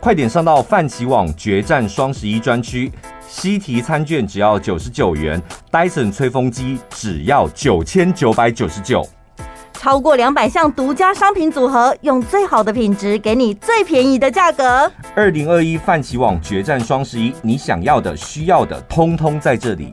[0.00, 2.92] 快点上到泛起网决战双十一专区，
[3.26, 9.08] 西提餐券只要九十九元，Dyson 吹风机只要九千九百九十九。
[9.72, 14.90] 超过两百项独家商品组合，用最好的品质给你最便宜的价格。
[15.14, 19.92] 二零二一泛起网决战双十一，你想要的、需要的，通通在这里。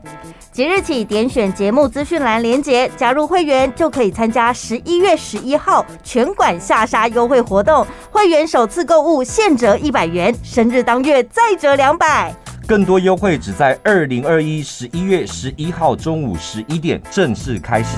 [0.52, 7.86] 即日起点选节目资讯栏连结，加入会员就可以参加十一月十一号全馆下杀优惠活动。
[8.10, 12.34] 会员首次购物现折一百元，生日当月再折两百。
[12.68, 17.96] 更多优惠只在二零二一十一月十一号中午十一点正式开始。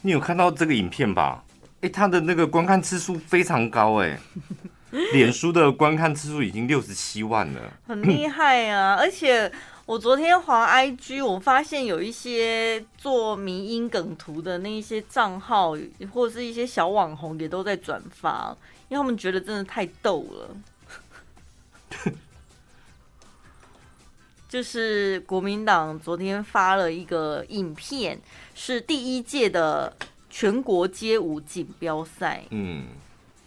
[0.00, 1.44] 你有看到这个影片吧？
[1.82, 4.18] 哎，他的那个观看次数非常高哎，
[5.12, 8.96] 脸书的观看次数已经六十七万了，很厉害啊！
[8.98, 9.50] 而且
[9.90, 15.72] 我昨天滑 IG，我发现有一些做迷音梗图的那一些账号，
[16.12, 18.56] 或者是一些小网红也都在转发，
[18.88, 20.56] 因为他们觉得真的太逗了。
[24.48, 28.20] 就是国民党昨天发了一个影片，
[28.54, 29.92] 是第一届的
[30.28, 32.44] 全国街舞锦标赛。
[32.50, 32.86] 嗯，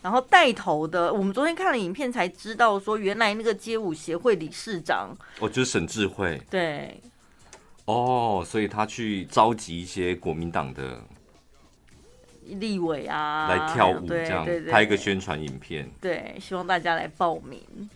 [0.03, 6.39] 然后带头的，我们昨天看了影片才知道，说原来那个街舞协会理事长，哦，就是沈智慧。
[6.49, 7.01] 对，
[7.85, 11.01] 哦，所以他去召集一些国民党的
[12.43, 15.89] 立委啊来跳舞，这样拍一个宣传影片。
[16.01, 17.89] 对，希望大家来报名。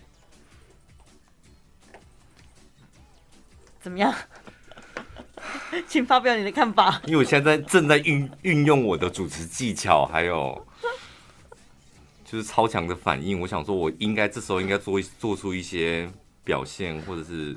[3.81, 4.13] 怎么样？
[5.87, 7.01] 请发表你的看法。
[7.05, 10.66] 因为我现在正在运运用我的主持技巧，还有
[12.29, 13.39] 就是超强的反应。
[13.39, 16.09] 我想说，我应该这时候应该做做出一些
[16.43, 17.55] 表现，或者是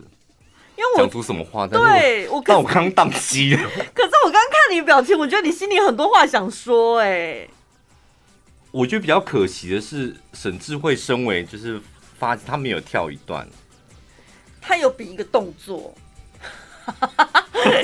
[0.76, 1.66] 因为讲出什么话。
[1.66, 3.62] 对我，但我刚刚宕机了。
[3.92, 7.00] 可是我刚刚看你的表情，我觉得你心里很多话想说。
[7.00, 7.48] 哎，
[8.70, 11.80] 我觉得比较可惜的是，沈智慧身为就是
[12.18, 13.48] 发，他没有跳一段，
[14.60, 15.92] 他有比一个动作。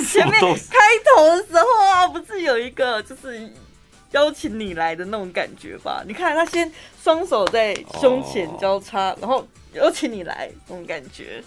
[0.08, 0.78] 前面开
[1.14, 3.48] 头的时候啊，不是有一个就是
[4.12, 6.02] 邀请你来的那种感觉吧？
[6.06, 6.70] 你看他先
[7.02, 11.42] 双手在胸前交叉，然后邀请你来那种感觉，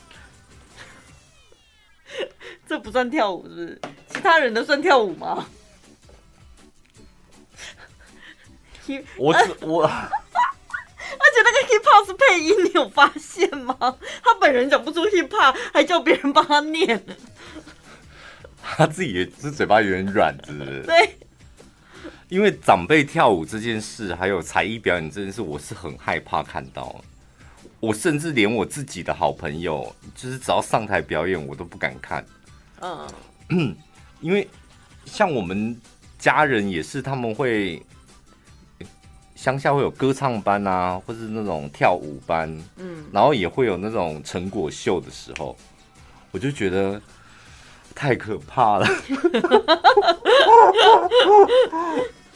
[2.68, 3.82] 这不算跳舞是不是？
[4.10, 5.48] 其他人的算跳舞吗？
[9.18, 13.76] 我我， 而且那个 hip hop 是配音，你有发现吗？
[14.24, 17.06] 他本人讲不出 hip hop，还叫别人帮他念。
[18.62, 20.82] 他自己也是嘴巴有点软，是不是？
[20.82, 21.19] 对。
[22.30, 27.04] 因为长辈跳舞这件事，还有才艺表演这件事，我是很害怕看到。
[27.80, 32.24] 我甚至连我自己的好朋友，就是只要上台表演，我都不敢看。
[32.82, 33.76] 嗯。
[34.22, 34.48] 因为
[35.06, 35.76] 像我们
[36.20, 37.82] 家人也是，他们会
[39.34, 45.58] 乡下会有歌唱班啊，或是那种跳舞班，嗯，然后也会有那种成果秀的时候，
[46.30, 47.02] 我就觉得。
[47.96, 48.88] 太可怕了，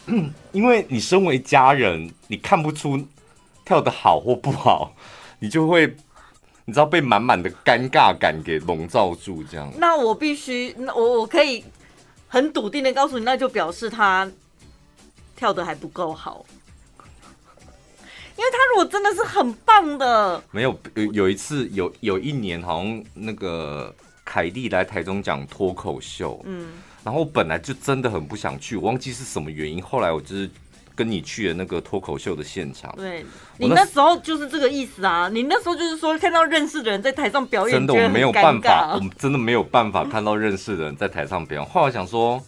[0.52, 3.02] 因为你身为家人，你看不出
[3.64, 4.96] 跳的好或不好，
[5.40, 5.88] 你就会
[6.66, 9.72] 你知道被满满的尴尬感给笼罩住，这样。
[9.78, 11.64] 那我必须，那我我可以
[12.28, 14.30] 很笃定的告诉你，那就表示他
[15.36, 16.46] 跳的还不够好，
[18.38, 23.94] 因为他如果真的是很棒的，没有有有一次有有一年好像那个。
[24.26, 26.70] 凯莉来台中讲脱口秀，嗯，
[27.04, 29.82] 然后我本来就真的很不想去，我忘记是什么原因。
[29.82, 30.50] 后来我就是
[30.96, 33.26] 跟你去了那个脱口秀的现场，对，
[33.58, 35.30] 你那时候就是这个意思啊。
[35.32, 41.70] 你那时候就是说看到认识的人在台上表演，真的我没有办法，我们真的没有办法看到认识的人在台上表演。
[41.70, 42.42] 后来想说，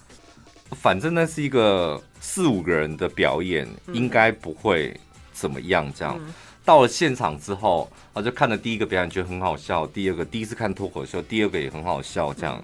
[0.71, 4.95] 反正那是一个四五个人的表演，应该不会
[5.33, 6.15] 怎么样，这样。
[6.19, 6.33] 嗯
[6.65, 9.85] 到了现场之后，我就看了第一个表演，觉得很好笑。
[9.85, 12.59] 第二个第一次看脱口秀，第二个也很好笑，这样。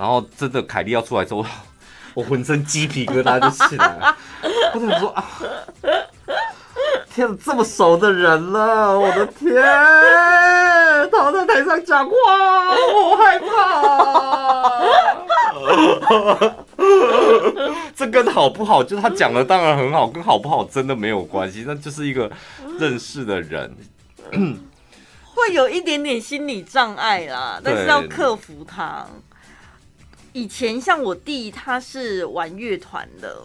[0.00, 1.44] 然后真的凯莉要出来之后，
[2.16, 4.16] 我浑身鸡皮疙瘩就起来了。
[4.72, 5.22] 我想说啊，
[7.12, 9.62] 天，这么熟的人了，我的天，
[11.12, 12.14] 他在台上讲话，
[12.94, 14.80] 我害怕。
[17.94, 22.30] 这跟好不好，就是他讲的当然很好，跟好不好真的没有关系，那就是一个
[22.78, 23.76] 认识的人，
[24.32, 29.04] 会有一点点心理障碍啦，但是要克服它。
[30.32, 33.42] 以前像我弟，他是玩乐团的，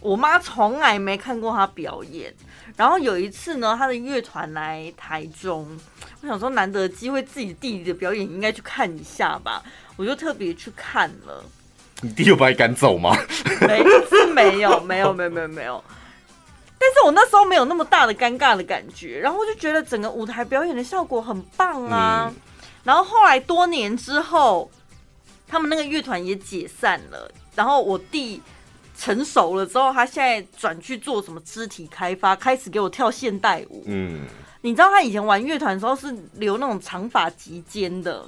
[0.00, 2.32] 我妈从来没看过他表演。
[2.76, 5.78] 然后有一次呢，他的乐团来台中，
[6.20, 9.62] 我想说难得机会，自己弟弟的表演应该去看一下吧，
[9.96, 11.44] 我就特别去看了。
[12.00, 13.16] 你弟有把你赶走吗？
[13.60, 15.82] 没，是没有，没有，没有，没有，没有。
[16.78, 22.26] 但是我那时候没有那么大的尴尬的感觉，然后我就觉得整个舞台表演的效果很棒啊。
[22.28, 22.36] 嗯、
[22.82, 24.70] 然后后来多年之后，
[25.46, 27.30] 他们那个乐团也解散了。
[27.54, 28.42] 然后我弟
[28.96, 33.82] 成熟了之后，他现在转去做什么肢体开发，开始给我跳现代舞。
[33.86, 34.26] 嗯，
[34.62, 38.26] 你知道他以前玩乐团的时候是留那种长发及肩的。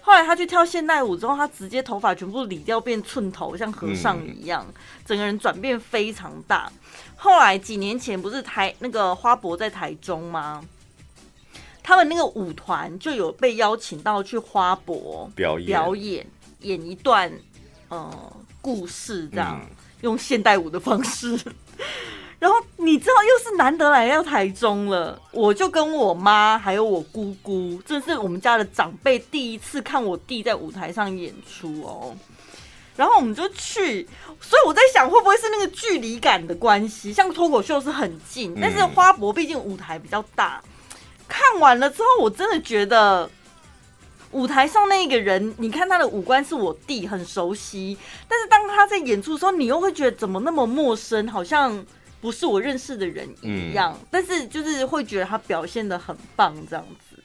[0.00, 6.72] 后来他去跳现代舞之后，他直接头发全部理掉，变寸头，像和尚一样，嗯、整个人转变非常大。
[7.14, 10.64] 后来几年前不是台那个花博在台中吗？
[11.82, 16.26] 他们那个舞团就有被邀请到去花博表演表演，
[16.60, 17.32] 演一段
[17.88, 21.38] 呃故事，这样、嗯、用现代舞的方式。
[22.38, 32.16] 然后你知道又是难得来到台中了，我就跟我妈还有我姑姑，这是我们家的长辈第一次看我弟在舞台上演出哦。
[32.94, 34.08] 然后我们就去，
[34.40, 40.62] 所以我在想会不会是那个距离感的关系，像脱口秀是很近，但是花博毕竟舞台比较大。
[41.28, 43.28] 看完了之后，我真的觉得
[44.32, 47.96] 舞台上那个人，你看他的五官是我弟很熟悉，
[48.28, 51.84] 但是当他在演出的时候，你又会觉得怎么那么陌生，好像。
[52.20, 57.16] 不是我认识的人一样，嗯、但是就是会觉得他表现的很棒，这样子。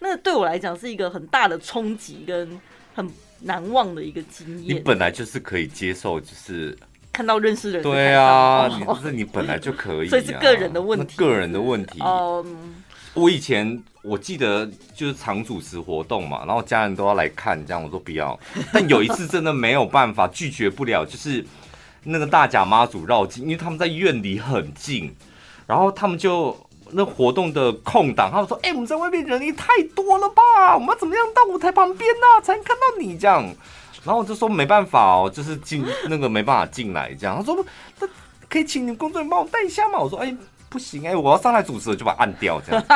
[0.00, 2.60] 那对我来讲是一个很大的冲击跟
[2.96, 3.08] 很
[3.42, 4.76] 难忘的一个经验。
[4.76, 6.76] 你本来就是可以接受，就是
[7.12, 7.82] 看到认识的人。
[7.84, 12.00] 对啊，你不是你本来就可以、啊， 所以是个人的问题，个人的问题。
[12.04, 12.74] 嗯，
[13.14, 18.38] 我以前我记得就是常主持活动嘛，然后家人都要来看，这样我说不要。
[18.72, 21.44] 但有一次真的没有办法拒绝不了，就是。
[22.06, 25.10] 那个大甲妈祖绕境，因为他们在院里很近，
[25.66, 26.54] 然后他们就
[26.90, 30.74] 那活动的空档，他们说：“哎、我们在外面人也太多了吧？
[30.74, 33.42] 我们要怎么样到舞台旁边呢、才能看到你这样？”
[34.04, 37.64] 然后我就说：“没办法哦，就是进那个没办法进来这样。”他说
[37.98, 38.06] ：“那
[38.50, 40.36] 可以请你们工作人员帮我带一下吗？”我说：“哎、”
[40.74, 42.84] 不行哎、欸，我要上来主持了，就把它按掉这样。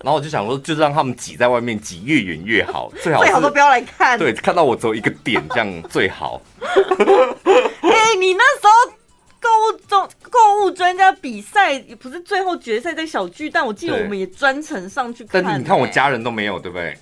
[0.00, 4.18] 然后我就想说，就让他们挤在外面，挤越远越好， 最好最好都不要来看。
[4.18, 6.40] 对，看到我只有一个点，这样最好。
[6.62, 8.92] 哎、欸，你那时候
[9.38, 15.46] 购物中购物专家比赛也不是最后决赛在小巨蛋，我记得我们也专程上去看、欸。
[15.46, 16.96] 但你看我家人都没有，对不对？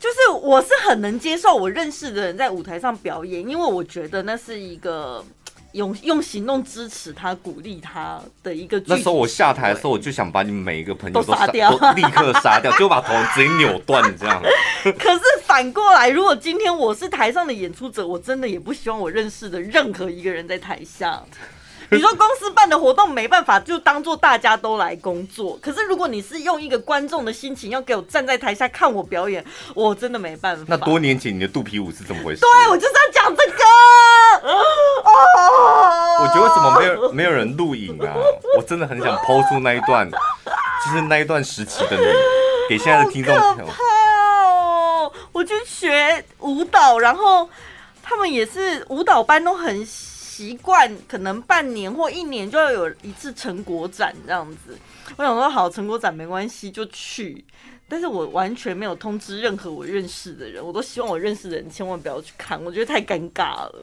[0.00, 5.22] 就是我是很能接受我认识的人在舞台上表演，因为我觉得那是一个。
[5.72, 8.82] 用用行动支持他，鼓励他的一个。
[8.86, 14.42] 那时候我下台的时候，我就想把你们每一个朋友都杀掉，都立刻杀掉，就把头直接扭断这样。
[14.98, 21.22] 可是反过来，如果今天我是台上的演出者，我真的也不希望我认识的任何一个人在台下。
[21.90, 25.58] 你说公司办的活动没办法，就当做大家都来工作。
[25.60, 29.44] 可是如果你是用一个观众的心情要给我站在台下看我表演，
[29.74, 30.64] 我真的没办法。
[30.66, 32.40] 那多年前你的肚皮舞是怎么回事？
[32.40, 33.62] 对，我就是要讲这个。
[36.20, 38.14] 我觉得为什么没有没有人录影啊？
[38.56, 42.04] 我真的很想抛出那一段，就是那一段时期的你，
[42.68, 45.12] 给现在的听众哦！
[45.32, 47.48] 我就学舞蹈，然后
[48.02, 49.86] 他们也是舞蹈班都很。
[50.32, 54.76] 习惯可能半年或一年就要有一次成果展这样子，
[55.16, 57.44] 我想说好，成果展没关系就去，
[57.92, 63.74] 但是我完全没有通知任何我认识的人，我都希望我认识的人千万不要去看，我觉得太尴尬了。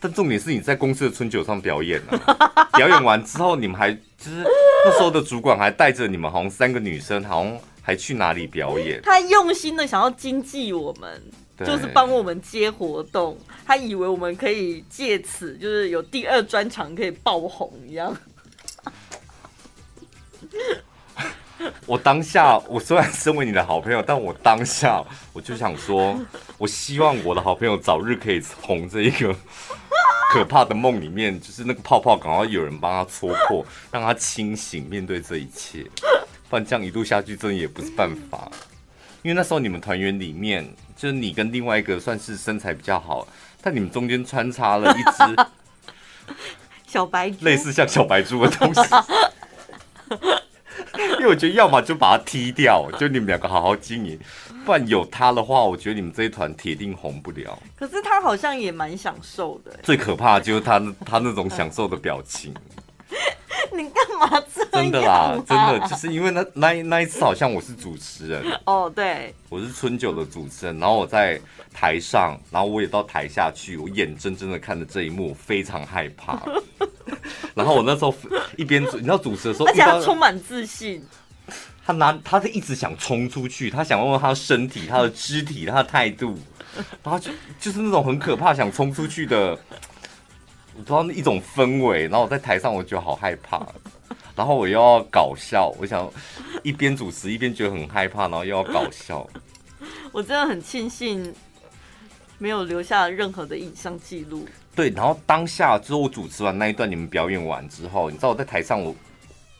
[0.00, 2.18] 但重点是你在公司的春酒上表演了，
[2.72, 4.42] 表演完之后你们还就是
[4.86, 9.02] 那时候的主管还带着你们，好像三个女生，好像还去哪里表演？
[9.02, 11.22] 他用心的想要经济我们。
[11.66, 18.16] 就是帮我们接活动，他以为我们可以借此就是有第二专场可以爆红一样。
[21.86, 25.02] 我当下，我虽然身为你的好朋友，但我当下
[25.32, 26.18] 我就想说，
[26.56, 29.34] 我希望我的好朋友早日可以从这一个
[30.32, 35.84] 可怕的梦里面，就是那个泡泡，赶快有人帮他戳破，让他清醒面对这一切。
[36.48, 38.50] 不然这样一路下去，真的也不是办法。
[39.22, 43.26] 因为那时候你们团员里面，就是你跟另外一个算是身材比较好，
[43.60, 45.46] 但你们中间穿插了一只
[46.86, 48.80] 小白猪，类似像小白猪的东西。
[51.18, 54.18] 因为我觉得要么就把他踢掉，就你们两个好好经营，
[54.64, 57.58] 不然有他的话，我觉得你们这一团铁定红不了。
[57.76, 59.78] 可是他好像也蛮享受的。
[59.82, 62.54] 最可怕的就是他他那种享受的表情。
[63.72, 64.70] 你干嘛这样？
[64.72, 71.40] 真的啦，真的，就是因为那那那一次好像我是主持人哦，对，我是春酒的主持人，然后我在
[71.72, 76.40] 台上，然后我也到台下去，我眼睁睁的看着这一幕，非常害怕。
[77.54, 78.14] 然后我那时候
[78.56, 81.04] 一边你知道主持的时候，而且他充满自信。
[81.84, 86.38] 他拿，他是一直想冲出去，他想问问他的身体、他的肢体、他的态度，
[87.02, 89.52] 然后就就是那种很可怕想冲出去的，
[90.74, 92.02] 我不知道那一种氛围。
[92.02, 93.66] 然后我在台上，我觉得好害怕。
[94.38, 96.08] 然后我又要搞笑，我想
[96.62, 99.28] 一边主持一边觉得很害怕，然后又要搞笑。
[100.12, 101.34] 我真的很庆幸
[102.38, 104.46] 没有留下任何的影像记录。
[104.76, 108.94] 对，然后当下之后我主持完那一段，你们表演完之后，你知道我在台上我。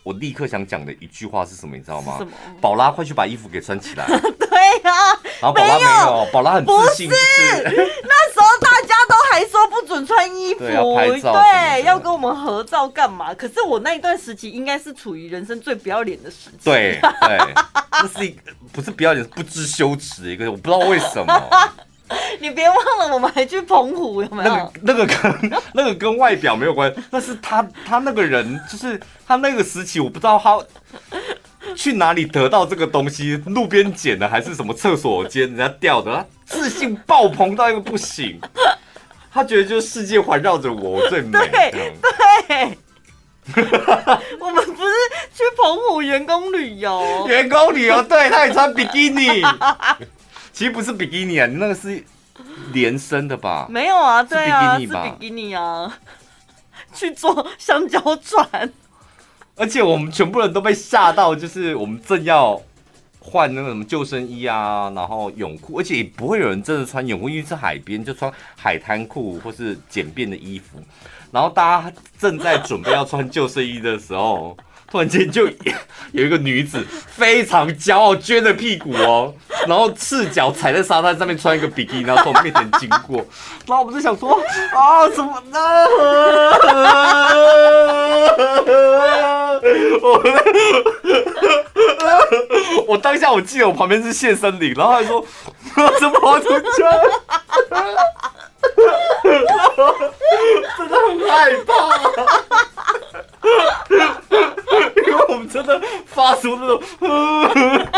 [0.04, 1.76] 我立刻想讲的一句话是什么？
[1.76, 2.18] 你知道吗？
[2.62, 4.06] 宝拉，快去把衣服给穿起来。
[4.08, 7.08] 对呀、啊，没有，宝拉很自信。
[7.08, 13.32] 不是，那时候大家都还说不准穿衣服，对，要拍照，对，要跟我们合照干嘛？
[13.34, 16.64] 可是我那一段时期应该是处于人生最不要脸的时期。
[16.64, 17.38] 对 对，
[18.02, 21.50] 这是一个不是不要脸，是不知羞耻的一个，我不知道为什么。
[22.40, 24.50] 你别忘了，我们还去澎湖，有没有？
[24.50, 30.58] 那个、那个跟那个跟外表没有关系，那是他他那个人，就是他那个时期，我不知道他
[31.76, 38.40] 去哪里得到这个东西，路边捡的还是什么厕所间人家掉的，他自信爆棚到一个不行，
[39.32, 41.32] 他觉得就是世界环绕着我，我最美。
[41.32, 41.92] 对
[42.48, 42.78] 对，
[44.38, 44.92] 我们不是
[45.32, 49.42] 去澎湖员工旅游，员工旅游，对，他也穿比基尼。
[50.52, 52.04] 其实不是比基尼啊，你那个是
[52.72, 53.66] 连身的吧？
[53.70, 55.04] 没有啊，对啊，是比基尼吧？
[55.04, 55.98] 是比基尼啊，
[56.92, 58.72] 去坐香蕉船，
[59.58, 62.58] 而且我们全部人都被吓到，就是我们正要
[63.18, 70.78] 换那个什么救生衣啊，然后泳裤，而且也不会有人真的穿泳裤，因为是海边，就穿海滩裤或是简便的衣服，
[71.32, 74.56] 然后大家正在准备要穿救生衣的时候。
[74.90, 75.46] 突然间就
[76.12, 79.34] 有一个女子非常骄傲，撅着屁股哦，
[79.66, 83.18] 然后赤脚踩在沙滩上面，穿一个比基尼，然后从面前经过，
[83.66, 84.40] 然后我们就想说
[84.74, 85.58] 啊，怎么呢？
[92.86, 95.22] 我当下我记得我旁边是谢森林，然后还说
[96.00, 96.64] 怎么跑出去？
[100.76, 101.32] 真的很害
[101.66, 101.70] 怕。
[105.06, 106.80] 因为我们真的发出那种，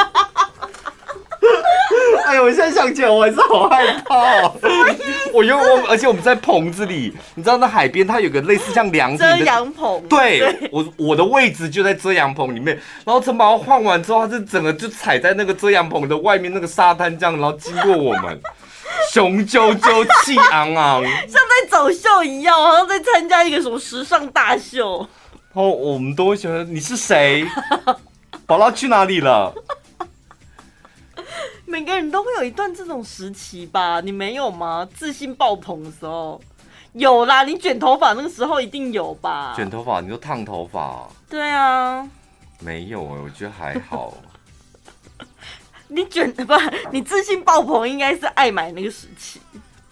[2.27, 2.45] 哎呦！
[2.45, 4.55] 我现在想起来，我还是好害怕哦。
[5.33, 10.01] 我因为我，而且我们在棚子里，你知道那海边它有个类似像凉遮阳棚。
[10.09, 12.77] 对，我我的位置就在遮阳棚里面。
[13.05, 18.41] 然后城堡换完之后，它是整个就踩在那个遮阳棚的外面那个沙滩这样，然后经过我们，
[19.13, 25.07] 雄赳赳，气昂昂，像在走秀一样，好像在参加一个什么时尚大秀。
[25.53, 27.47] 哦，我们都会觉得你是谁？
[28.47, 29.53] 宝拉去哪里了？
[31.67, 34.01] 每个人都会有一段这种时期吧？
[34.01, 34.89] 你没有吗？
[34.97, 36.41] 自信爆棚的时候
[36.93, 37.45] 有啦。
[37.45, 39.53] 你卷头发那个时候一定有吧？
[39.55, 41.09] 卷头发，你说烫头发？
[41.29, 42.09] 对啊。
[42.59, 44.15] 没有哎，我觉得还好。
[45.91, 46.55] 你卷不？
[46.93, 49.41] 你自信爆棚应该是爱买那个时期。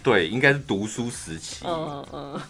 [0.03, 1.64] 对，应该是读书时期。
[1.66, 2.40] 嗯嗯。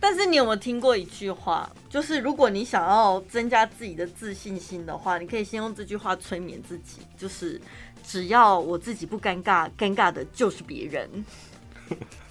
[0.00, 1.70] 但是你有没有听过一句话？
[1.88, 7.58] 就是如果你想要增加自己的自信心的话，你可以先用这句话催眠自己，就是
[8.06, 11.24] 只要我自己不尴尬，尴尬的就是别人。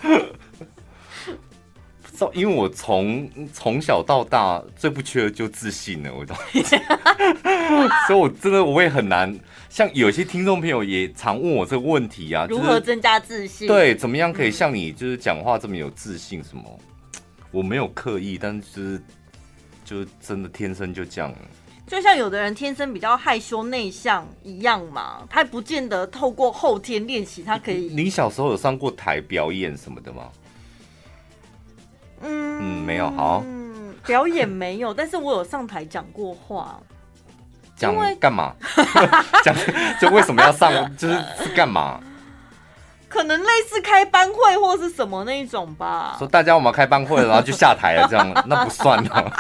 [2.34, 6.38] 因为我从从小到大最不缺的就自信了，我懂。
[8.08, 9.36] 所以，我真的我也很难。
[9.74, 13.68] 像有些听众朋友也常问我这个问题啊，如何增加自信？
[13.68, 16.44] 对，怎么样可以像你就是讲话这么有自信？
[16.44, 16.80] 什么？
[17.50, 19.02] 我没有刻意，但是
[19.84, 21.34] 就是真的天生就这样。
[21.88, 27.88] 就像有的人天生比较害羞内向一样嘛，他不见得透过后天练习，他可以。
[27.96, 30.30] 你小时候有上过台表演什么的吗？
[32.22, 33.10] 嗯嗯，没有。
[33.10, 36.80] 好，嗯，表演没有，但是我有上台讲过话。
[37.76, 38.54] 讲干嘛？
[39.44, 39.56] 讲
[40.00, 40.72] 就为什么要上？
[40.98, 42.00] 就是是干嘛？
[43.10, 46.16] 可能类似开班会或是什么那一种吧。
[46.18, 49.32] 说大家我们要开班会了，然后就下台了，这样 那不算了。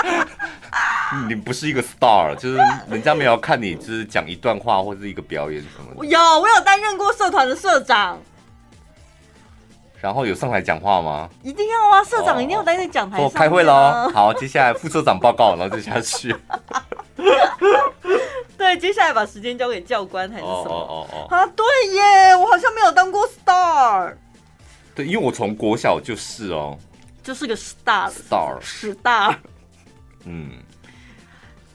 [1.27, 2.57] 你不是一个 star，就是
[2.87, 6.05] 人家没有看你，就是讲一段话或是一个表演什么的。
[6.07, 8.19] 有，我有担任过社团的社长。
[10.01, 11.29] 然后有上台讲话吗？
[11.41, 13.25] 一定要啊，社长一定要待在讲台上。
[13.25, 14.11] 哦，开会喽。
[14.13, 16.35] 好，接下来副社长报告，然后就下去。
[18.57, 20.69] 对，接下来把时间交给教官还是什么？
[20.69, 24.13] 哦哦哦啊，对耶，我好像没有当过 star。
[24.95, 26.77] 对，因为我从国小就是哦，
[27.23, 29.35] 就是个 star，star，star。
[30.25, 30.51] 嗯，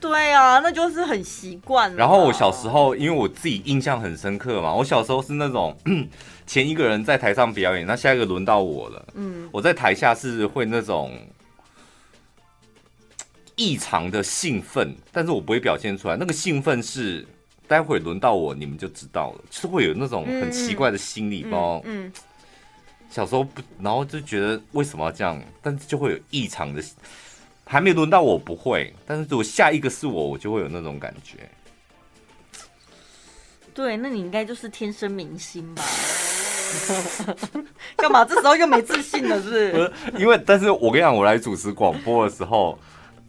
[0.01, 1.95] 对啊，那就是很习惯。
[1.97, 5.77] 然后我小时候，因为我自己印象很深刻嘛，我小时候是那种
[6.47, 9.05] 前一个人在台上表演，那下一个轮到我了。
[9.15, 11.13] 嗯，我在台下是会那种。
[13.59, 16.17] 异常的兴奋，但是我不会表现出来。
[16.17, 17.27] 那个兴奋是
[17.67, 21.83] 待会轮到我，你们就知道了，就是会有那种很奇怪的心理包。
[21.85, 22.13] 嗯，嗯，
[23.11, 26.83] 小时候不，然后就觉得为什么要这样，但是就会有异常的，
[27.65, 31.37] 还没轮到我不会，但是如果下一个是我，我就会有那种感觉。
[33.75, 35.85] 对，那你应该就是天生明星吧？
[37.97, 38.25] 干嘛？
[38.25, 39.73] 这时候又没自信了，是不是？
[39.73, 42.79] 不是，因为，但是我跟你讲，我来主持广播的时候，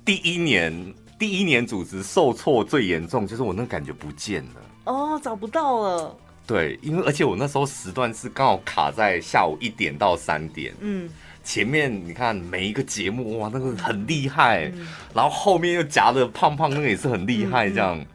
[0.10, 0.74] 第一年，
[1.20, 4.52] 第一年主持受挫最严重，就是我那感觉不见了。
[4.86, 6.18] 哦，找不到了。
[6.48, 10.74] 对，因为而且我那时候时段是刚好卡在下午一点到三点。
[10.80, 11.08] 嗯。
[11.44, 17.96] 前面你看每一个节目，哇，那个很厉害，嗯、然后后面又夹的胖胖，那个也是很厉害，这样。
[17.96, 18.08] 嗯嗯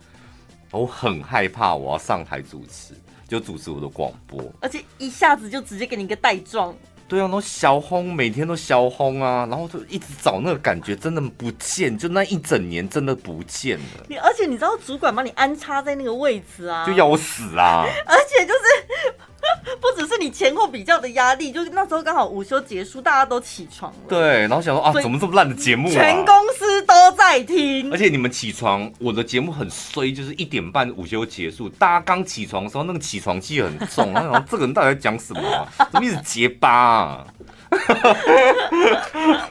[0.73, 2.93] 我很害怕，我要上台主持。
[3.29, 6.75] 就主持我的广播，而且一下子就直接给你一个带状。
[7.07, 14.07] 对啊，那小轰每天都小轰啊，然后就一直找那个感觉，真的不见，就那一整年真的不见了。
[14.09, 17.85] 你而且你知道主管把你安插在那个位置啊，就要我死啊！
[18.07, 19.15] 而且就是。
[19.81, 23.99] 不只是你前后比较的压力，就是那时候刚好午休结束，大家都起床了。
[24.09, 25.93] 对，然后想说啊，怎么这么烂的节目啊？
[25.93, 27.91] 全公司都在听。
[27.93, 34.13] 而且你们起床，我的节目很衰，就是一点半午休结束，大家刚起床的时候，那个起床气很重。
[34.15, 35.69] 然后这个人到底在讲什么啊？
[35.93, 37.27] 怎么一直结巴啊？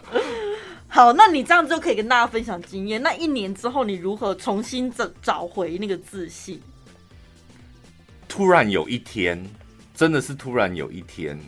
[0.88, 3.02] 好，那你这样就可以跟大家分享经验。
[3.02, 6.62] 那一年之后，你如何重新找找回那个自信？
[8.28, 9.44] 突然有一天。
[9.94, 11.40] 真的是突然有一天，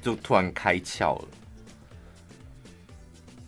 [0.00, 1.28] 就突然开窍了，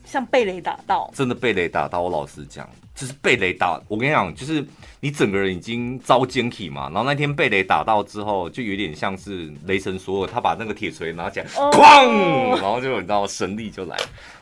[0.04, 2.02] 像被雷打到，真的被雷打到。
[2.02, 3.80] 我老实讲，就是被雷打。
[3.88, 4.66] 我跟你讲，就是
[5.00, 13.96] 你整个人已经遭奸体嘛，然后那天被雷打到之后，就有点像是雷神索尔，他把那个铁锤拿起来，哐、oh，然后就你知道神力就来，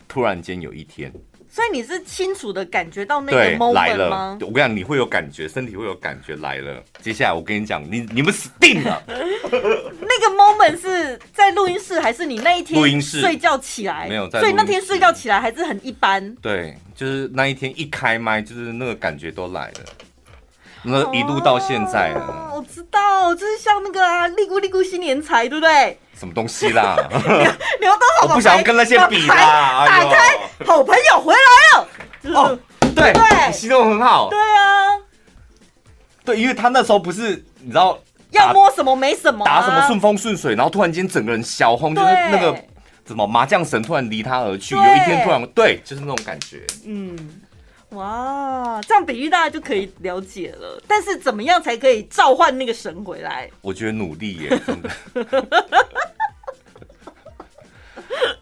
[0.08, 1.12] 突然间有一天。
[1.50, 4.38] 所以你是清楚的感觉到那个 moment 来了吗？
[4.40, 6.82] 我跟你讲，你会有感觉，身体会有感觉来了。
[7.02, 9.02] 接下来我跟你讲，你你们死定了。
[9.08, 14.08] 那个 moment 是在录音室，还是你那一天录音室睡觉起来？
[14.08, 14.38] 没有在。
[14.38, 16.34] 所以那天睡觉起来还是很一般。
[16.36, 19.80] 对，就是那一天一开麦，就是那个感觉都来了。
[20.82, 22.20] 那一路到现在了。
[22.52, 25.98] 哦，我知道，就是像那个啊，利咕利咕新年财，对不对？
[26.18, 26.96] 什么东西啦？
[27.80, 29.86] 刘德好，我不想跟那些比啦。
[29.86, 31.88] 打开，好朋友回来了。
[32.34, 32.58] 哦，
[32.94, 34.28] 对对，形容很好。
[34.28, 34.98] 对啊，
[36.24, 37.98] 对，因为他那时候不是你知道
[38.32, 42.54] 要摸什么没什么，打什么顺风顺水，然后突然间整个人小红，就是那个
[43.06, 46.66] 什么麻将神突然离他而去，有一天突然对，就是那种感觉。
[46.84, 47.16] 嗯，
[47.90, 50.82] 哇，这样比喻大家就可以了解了。
[50.86, 53.50] 但是怎么样才可以召唤那个神回来？
[53.60, 54.90] 我觉得努力耶，真的。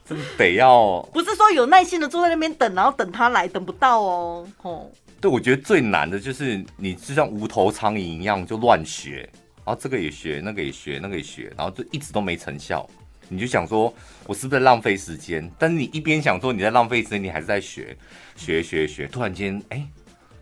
[0.05, 4.49] 真得要，不是说有耐心的坐在那边等，然后等他来，等不到哦。
[4.63, 4.91] 哦，
[5.21, 9.29] 对，我觉得最难的就是你就像无头苍蝇一样就乱学，
[9.67, 12.89] 然后这个也学，那个也学，那个也学，然后就一直都没成效。
[13.29, 13.93] 你就想说，
[14.29, 15.51] 我是不是在浪费时间？
[15.59, 17.97] 但是你一边想说你在浪费时间，你还是在学，
[18.37, 19.83] 学学学，突然间，哎。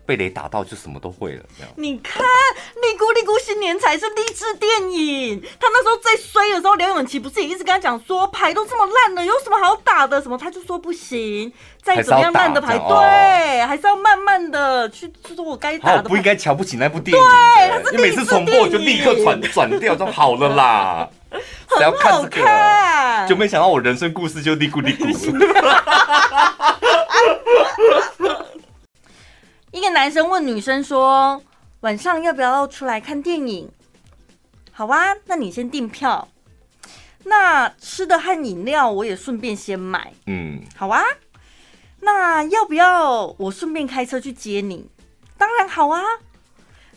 [0.05, 1.43] 被雷打到就什么都会了，
[1.75, 2.23] 你看，
[2.81, 5.41] 利姑利姑新年才是励志电影。
[5.59, 10.21] 他那时候最衰的时候，梁咏琪不是也一直跟他讲说，牌都这么烂了，有什么好打的？
[10.21, 11.51] 什么他就说不行，
[11.83, 16.03] 再怎么样烂的牌，对，还是要慢慢的去做我该打的。
[16.03, 17.23] 不应该瞧不起那部电影，
[17.83, 21.09] 对，你每次重播我就立刻转转掉，就好了啦。
[21.79, 25.07] 很好看，就没想到我人生故事就嘀咕嘀咕。
[29.71, 31.41] 一个男生问女生说
[31.81, 33.69] ：“晚上要不要出来看电影？”
[34.71, 36.27] 好啊，那你先订票。
[37.23, 40.13] 那吃的和饮料我也顺便先买。
[40.25, 41.03] 嗯，好啊。
[41.99, 44.89] 那要不要我顺便开车去接你？
[45.37, 46.01] 当然好啊。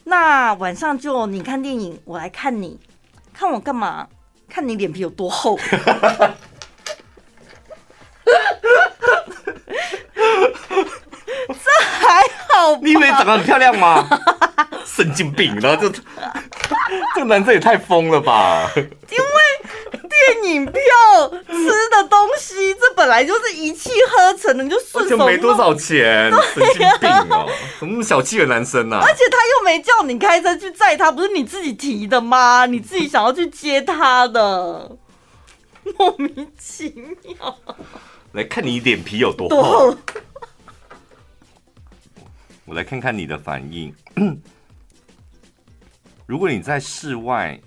[0.05, 2.79] 那晚上就你看电影，我来看你。
[3.33, 4.09] 看我干嘛？
[4.51, 5.57] 看你脸皮有多厚。
[11.49, 12.77] 这还好？
[12.83, 14.07] 你以为长得很漂亮吗？
[14.85, 15.57] 神经病！
[15.61, 15.89] 然后这
[17.15, 18.71] 这个男生也太疯了吧？
[18.77, 18.91] 因为
[19.93, 20.81] 电影票、
[21.47, 25.17] 吃的东西，这本来就是一气呵成的，你就顺手。
[25.17, 27.49] 就没多少钱，神经病哦！
[27.79, 28.99] 怎么那么小气的男生呢？
[29.01, 32.67] 而且他又没叫你开车去载他，不是你自己提的吗？
[32.67, 34.91] 你自己想要去接他的，
[35.99, 36.93] 莫名其
[37.25, 37.57] 妙。
[38.33, 39.97] 来看你脸皮有多厚。
[42.71, 43.93] 我来看看你的反应。
[46.25, 47.61] 如果你在室外，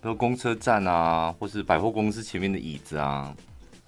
[0.00, 3.36] 比如公车站啊，或是百货公司前面的椅子啊，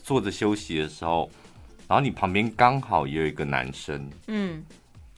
[0.03, 1.30] 坐着休息的时候，
[1.89, 4.64] 然然后你旁边刚好也有一个男生，嗯，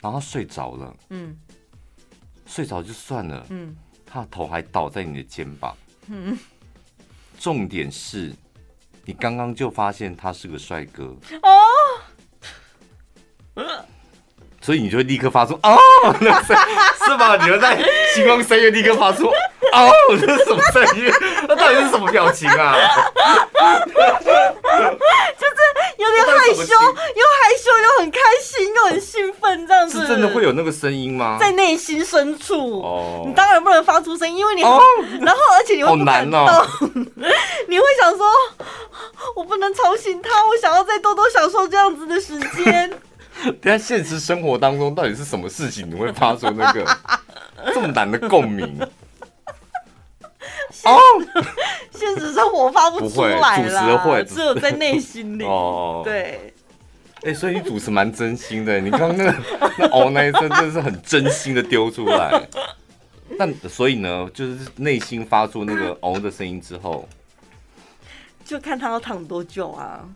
[0.01, 1.33] 然后他睡着了，嗯，
[2.45, 3.73] 睡着就算了，嗯，
[4.05, 5.73] 他的头还倒在你的肩膀，
[6.07, 6.37] 嗯，
[7.39, 8.35] 重点是，
[9.05, 11.15] 你刚刚就发现他是个帅哥。
[11.43, 11.49] 哦，
[14.65, 15.77] 所以你就会立刻发出哦，
[16.21, 16.57] 那 声
[17.05, 17.37] 是吧？
[17.37, 17.77] 你会在
[18.15, 21.11] 星光三月立刻发出哦，这是什么声音？
[21.47, 22.73] 那到底是什么表情啊？
[25.37, 25.59] 就是
[25.97, 30.01] 有点害羞，又害羞又很开心又很兴奋，这样子。
[30.01, 31.37] 是真的会有那个声音吗？
[31.39, 34.81] 在内心深处，哦，你当然不能发出声音，因为你哦，
[35.21, 36.41] 然后而且你会不敢动，
[37.67, 38.25] 你会想说，
[39.35, 42.91] 我不能吵醒他，我想要再多多享受这样子的时间。
[43.61, 46.85] 但现实生活当中，到底是什么事情你会发出那个
[47.73, 48.79] 这么难的共鸣？
[50.83, 50.99] 哦，
[51.91, 55.43] 现实生活发不出来了，主持会，只有在内心里。
[55.43, 56.53] 哦，对。
[57.23, 59.35] 哎、欸，所以你主持蛮真心的，你刚刚那个
[59.79, 62.47] 那哦那一声真的是很真心的丢出来。
[63.39, 67.09] 但所以呢，就是内心发出那个哦的声音之后，
[68.45, 70.07] 就看他要躺多久啊。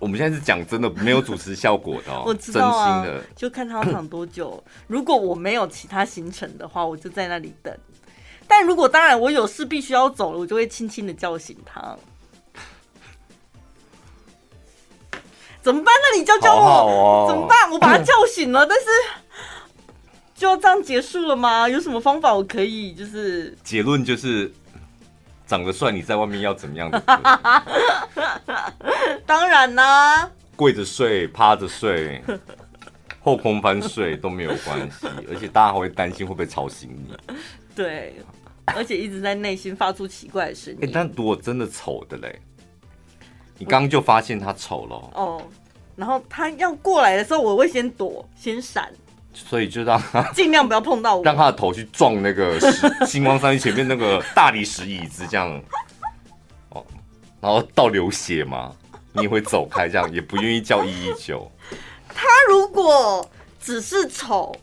[0.00, 2.24] 我们现在是讲真的，没有主持效果的哦。
[2.26, 4.64] 我知道啊，真心的，就看他要躺多久。
[4.86, 7.72] 如果我没有其他行程的话，我就在那里等。
[8.48, 11.96] 但如果当然我有事必须要走了，我就会轻轻的叫醒他。
[15.60, 15.94] 怎么办？
[15.94, 17.70] 那你教教我好好、哦、怎么办？
[17.70, 18.86] 我把他叫醒了，但是
[20.34, 21.68] 就要这样结束了吗？
[21.68, 23.54] 有什么方法我可以就是？
[23.62, 24.50] 结论就是。
[25.50, 26.88] 长得帅，你在外面要怎么样？
[29.26, 32.22] 当然啦、啊，跪着睡、趴着睡、
[33.20, 37.16] 后空翻睡都没有关系，而且大家还会担心会不会吵醒你。
[37.74, 38.22] 对，
[38.66, 40.78] 而且一直在内心发出奇怪的声音。
[40.82, 42.40] 哎、欸，但如果真的丑的嘞，
[43.58, 45.42] 你刚刚就发现他丑了哦，
[45.96, 48.88] 然后他要过来的时候，我会先躲，先闪。
[49.32, 52.58] 所以就让他 尽量不要碰到我，让他的头去撞那个
[53.06, 55.60] 星 光三前面那个大理石椅子，这样
[56.70, 56.84] 哦，
[57.40, 58.72] 然后倒流血嘛，
[59.12, 61.50] 你也会走开，这样也不愿意叫一一九。
[62.08, 63.28] 他如果
[63.60, 64.54] 只是丑，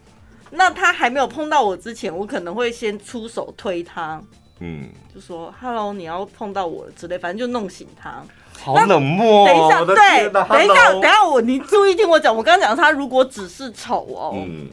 [0.52, 4.22] 那他还没有碰到我之前，我可能会先出手推他，
[4.60, 8.24] 嗯，就说 “hello”，你要碰到我了之类，反正就弄醒他。
[8.60, 9.48] 好冷漠、哦。
[9.48, 12.36] 等一下，对，等一下，等一下，我你注意听我讲。
[12.36, 14.68] 我刚刚讲他如果只是丑哦，嗯，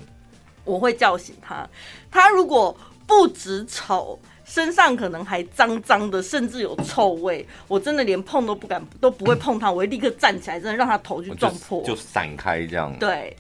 [0.65, 1.69] 我会叫醒他。
[2.11, 2.77] 他如果
[3.07, 9.71] 不止丑，身上可能还脏脏的，甚至有臭味，我真的连碰都不敢，都不会碰他。
[9.71, 12.95] 我会立刻站起来，真的让他头去撞破，就散开这样。
[12.99, 13.37] 对。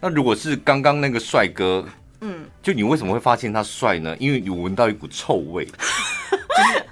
[0.00, 1.84] 那如果是刚刚那个帅哥，
[2.20, 4.14] 嗯，就你为什么会发现他帅呢？
[4.18, 5.66] 因为你闻到一股臭味。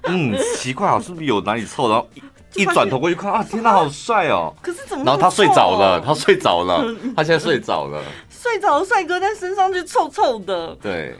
[0.04, 1.88] 嗯，奇怪啊，是不是有哪里臭？
[1.88, 4.54] 然后一一转头过去看啊，天哪，好帅哦！
[4.62, 5.06] 可是怎么、啊？
[5.06, 6.84] 然后他睡着了，他睡着了，
[7.16, 8.00] 他现在睡着了。
[8.30, 10.74] 睡着的帅哥，但身上就臭臭的。
[10.76, 11.16] 对，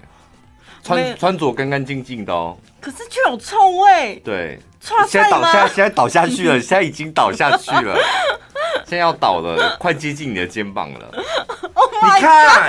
[0.83, 2.57] 穿穿着干干净净的哦。
[2.81, 4.17] 可是却有臭味。
[4.25, 4.61] 对，
[5.09, 7.97] 现在倒下，现在倒下去了，现在已经倒下去了，
[8.87, 11.25] 现在要倒了，快接近你的肩膀了。
[11.73, 12.69] Oh、你看，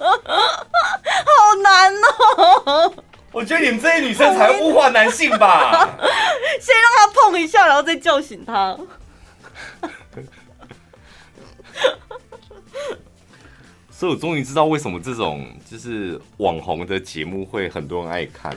[0.00, 1.94] 好难
[2.38, 2.94] 哦。
[3.34, 5.72] 我觉得你们这些女生才物化男性吧。
[6.60, 8.78] 先让他碰一下，然后再叫醒他。
[13.90, 18.56] 所以我终于知道为什么这种就是网红的节目会很多人爱看。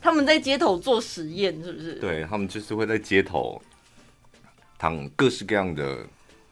[0.00, 1.94] 他们在街头做实验，是不是？
[1.94, 3.60] 对，他们就是会在街头
[4.78, 5.98] 躺各式各样的，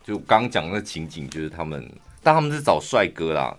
[0.05, 1.89] 就刚刚讲的情景，就是他们，
[2.23, 3.57] 但他们是找帅哥啦。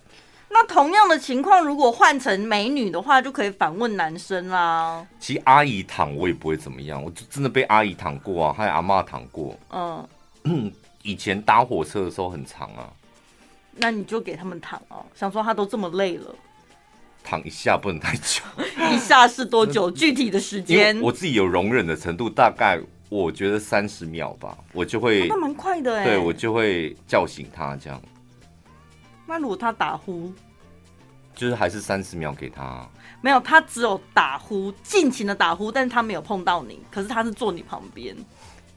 [0.48, 5.06] 那同样的情况，如果换成美女的话，就可以反问男生啦。
[5.20, 9.58] 其实阿姨躺我也不会怎么样，我就真的被阿姨躺过啊，还有阿妈躺过。
[9.70, 10.72] 嗯，
[11.02, 12.88] 以前搭火车的时候很长啊。
[13.78, 16.34] 那你就给他们躺哦，想说他都这么累了，
[17.22, 18.42] 躺一下不能太久。
[18.94, 19.90] 一下是多久？
[19.90, 20.98] 具体的时间？
[21.02, 22.80] 我自己有容忍的程度，大概
[23.10, 25.28] 我觉得三十秒吧，我就会。
[25.28, 26.04] 那蛮快的哎。
[26.04, 28.00] 对，我就会叫醒他这样。
[29.26, 30.32] 那如果他打呼？
[31.34, 32.88] 就是还是三十秒给他，
[33.20, 38.16] 没有，他只有打呼，尽情的打呼，但是他没有碰到你，可是他是坐你旁边，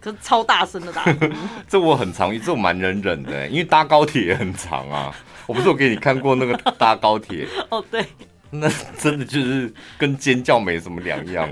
[0.02, 1.14] 可是超大声的打呼。
[1.70, 5.16] 这我很常，这我蛮能忍的，因为搭高铁也很长啊。
[5.48, 7.48] 我不是有给你看过那个搭高铁？
[7.72, 8.06] 哦，对，
[8.62, 11.48] 那真的就是跟尖叫没什么两样。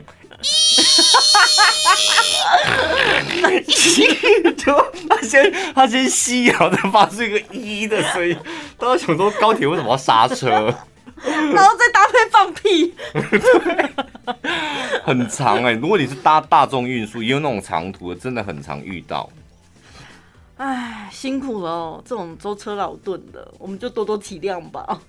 [4.57, 4.73] 就
[5.09, 8.35] 他先他先吸，然后再发出一个“一”的声音。
[8.77, 10.73] 大家想说高铁为什么要刹车？
[11.23, 12.93] 然后再搭配放屁。
[15.03, 15.73] 很长哎、欸。
[15.73, 19.29] 如果你是搭大众运输，也有那种长途的，真的很常遇到。
[20.57, 24.99] 哎，辛苦了哦，这种舟车劳顿的，我们就多多体谅吧。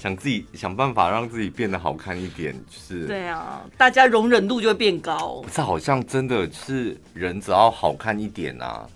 [0.00, 5.44] 想自己想办法让自己变得好看一点，就是对啊，大家容忍度就会变高。
[5.52, 8.88] 这好像真的是人只要好看一点啊，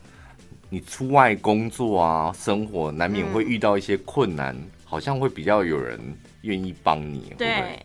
[0.71, 6.01] 你出外工作啊，生活难免会遇到一些困难，嗯、好像会比较有人
[6.41, 7.35] 愿意帮你。
[7.37, 7.79] 对，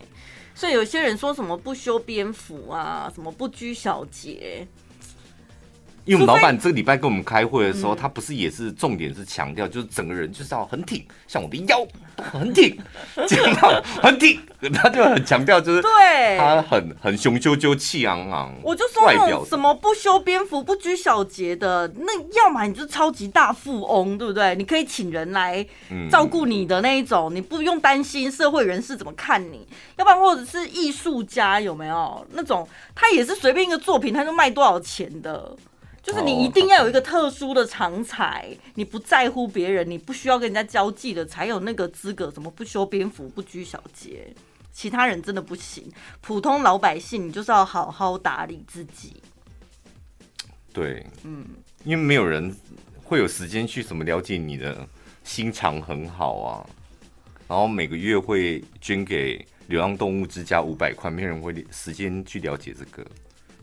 [0.54, 4.66] 所以有些人说什么不修边幅啊，什么不拘小节。
[6.10, 11.86] 因为我们老板这个礼拜跟我们开会的时候，他不是也是重点是强调，就是整个人就是要很挺，像我的腰
[12.16, 12.76] 很挺，
[13.28, 14.40] 肩膀很挺，
[14.74, 18.52] 他就很强调，就是对他很很雄赳赳、气昂昂。
[18.64, 24.56] 我就说那种什么不修边幅、不拘小节的，那要么你就是超级大富翁，对不对？
[24.56, 25.64] 你可以请人来
[26.10, 29.64] 照顾你的那一种，你不用担心社会人士怎么看你。
[29.96, 35.56] 要不然或者是艺术家有没有那种，他也是随便一个作品，他就卖多少钱的。
[36.02, 42.30] 就是你一定要有一个特殊的长才，你不在乎别人，你不需要跟人家交际的，才有那个资格。
[42.30, 44.32] 什么不修边幅、不拘小节，
[44.72, 45.92] 其他人真的不行。
[46.20, 49.22] 普通老百姓，你就是要好好打理自己。
[50.72, 51.44] 对，嗯，
[51.84, 52.56] 因为没有人
[53.04, 54.88] 会有时间去什么了解你的
[55.22, 56.66] 心肠很好啊，
[57.46, 63.04] 然后每个月会捐给流浪动物之家五百块，没有人会时间去了解这个。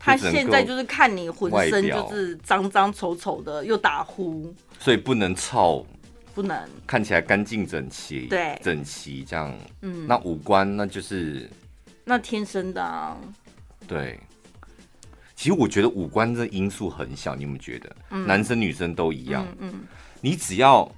[0.08, 5.86] 他现在就是看你浑身就是脏脏丑丑的，又打呼，所以不能臭，
[6.34, 9.54] 不能看起来干净整齐，对，整齐这样。
[9.82, 11.50] 嗯，那五官那就是
[12.06, 13.18] 那天生的啊。
[13.86, 14.18] 对，
[15.36, 17.96] 其实我觉得五官这因素很小，你有没有觉得？
[18.12, 19.46] 嗯，男生女生都一样。
[19.60, 19.80] 嗯，嗯，
[20.22, 20.90] 你只要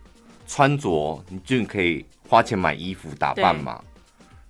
[0.46, 3.84] 穿着，你就可以花钱买衣服打扮嘛，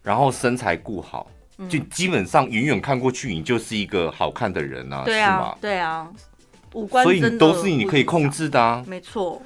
[0.04, 1.32] 然后身材顾好。
[1.68, 5.58] 就基本上远远看过去，你就是一个好看的人啊，对啊，是吗？
[5.60, 6.08] 对啊，
[6.74, 9.42] 五官所以都是你可以控制的啊，没错。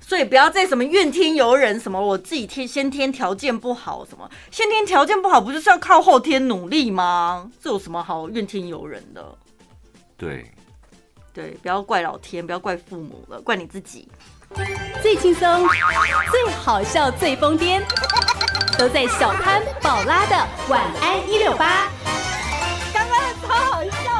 [0.00, 7.48] 所以不要再什么怨天尤人，什么我自己天先天条件不好，什么先天条件不好，不就是要靠后天努力吗？
[7.62, 9.24] 这有什么好怨天尤人的？
[10.16, 10.50] 对，
[11.32, 14.08] 对，不要怪老天，不要怪父母了，怪你自己。
[15.00, 15.64] 最轻松、
[16.32, 17.80] 最好笑、最疯癫，
[18.80, 20.34] 都在小潘宝拉的
[20.70, 21.86] 晚安一六八。
[22.94, 24.19] 刚刚超好笑。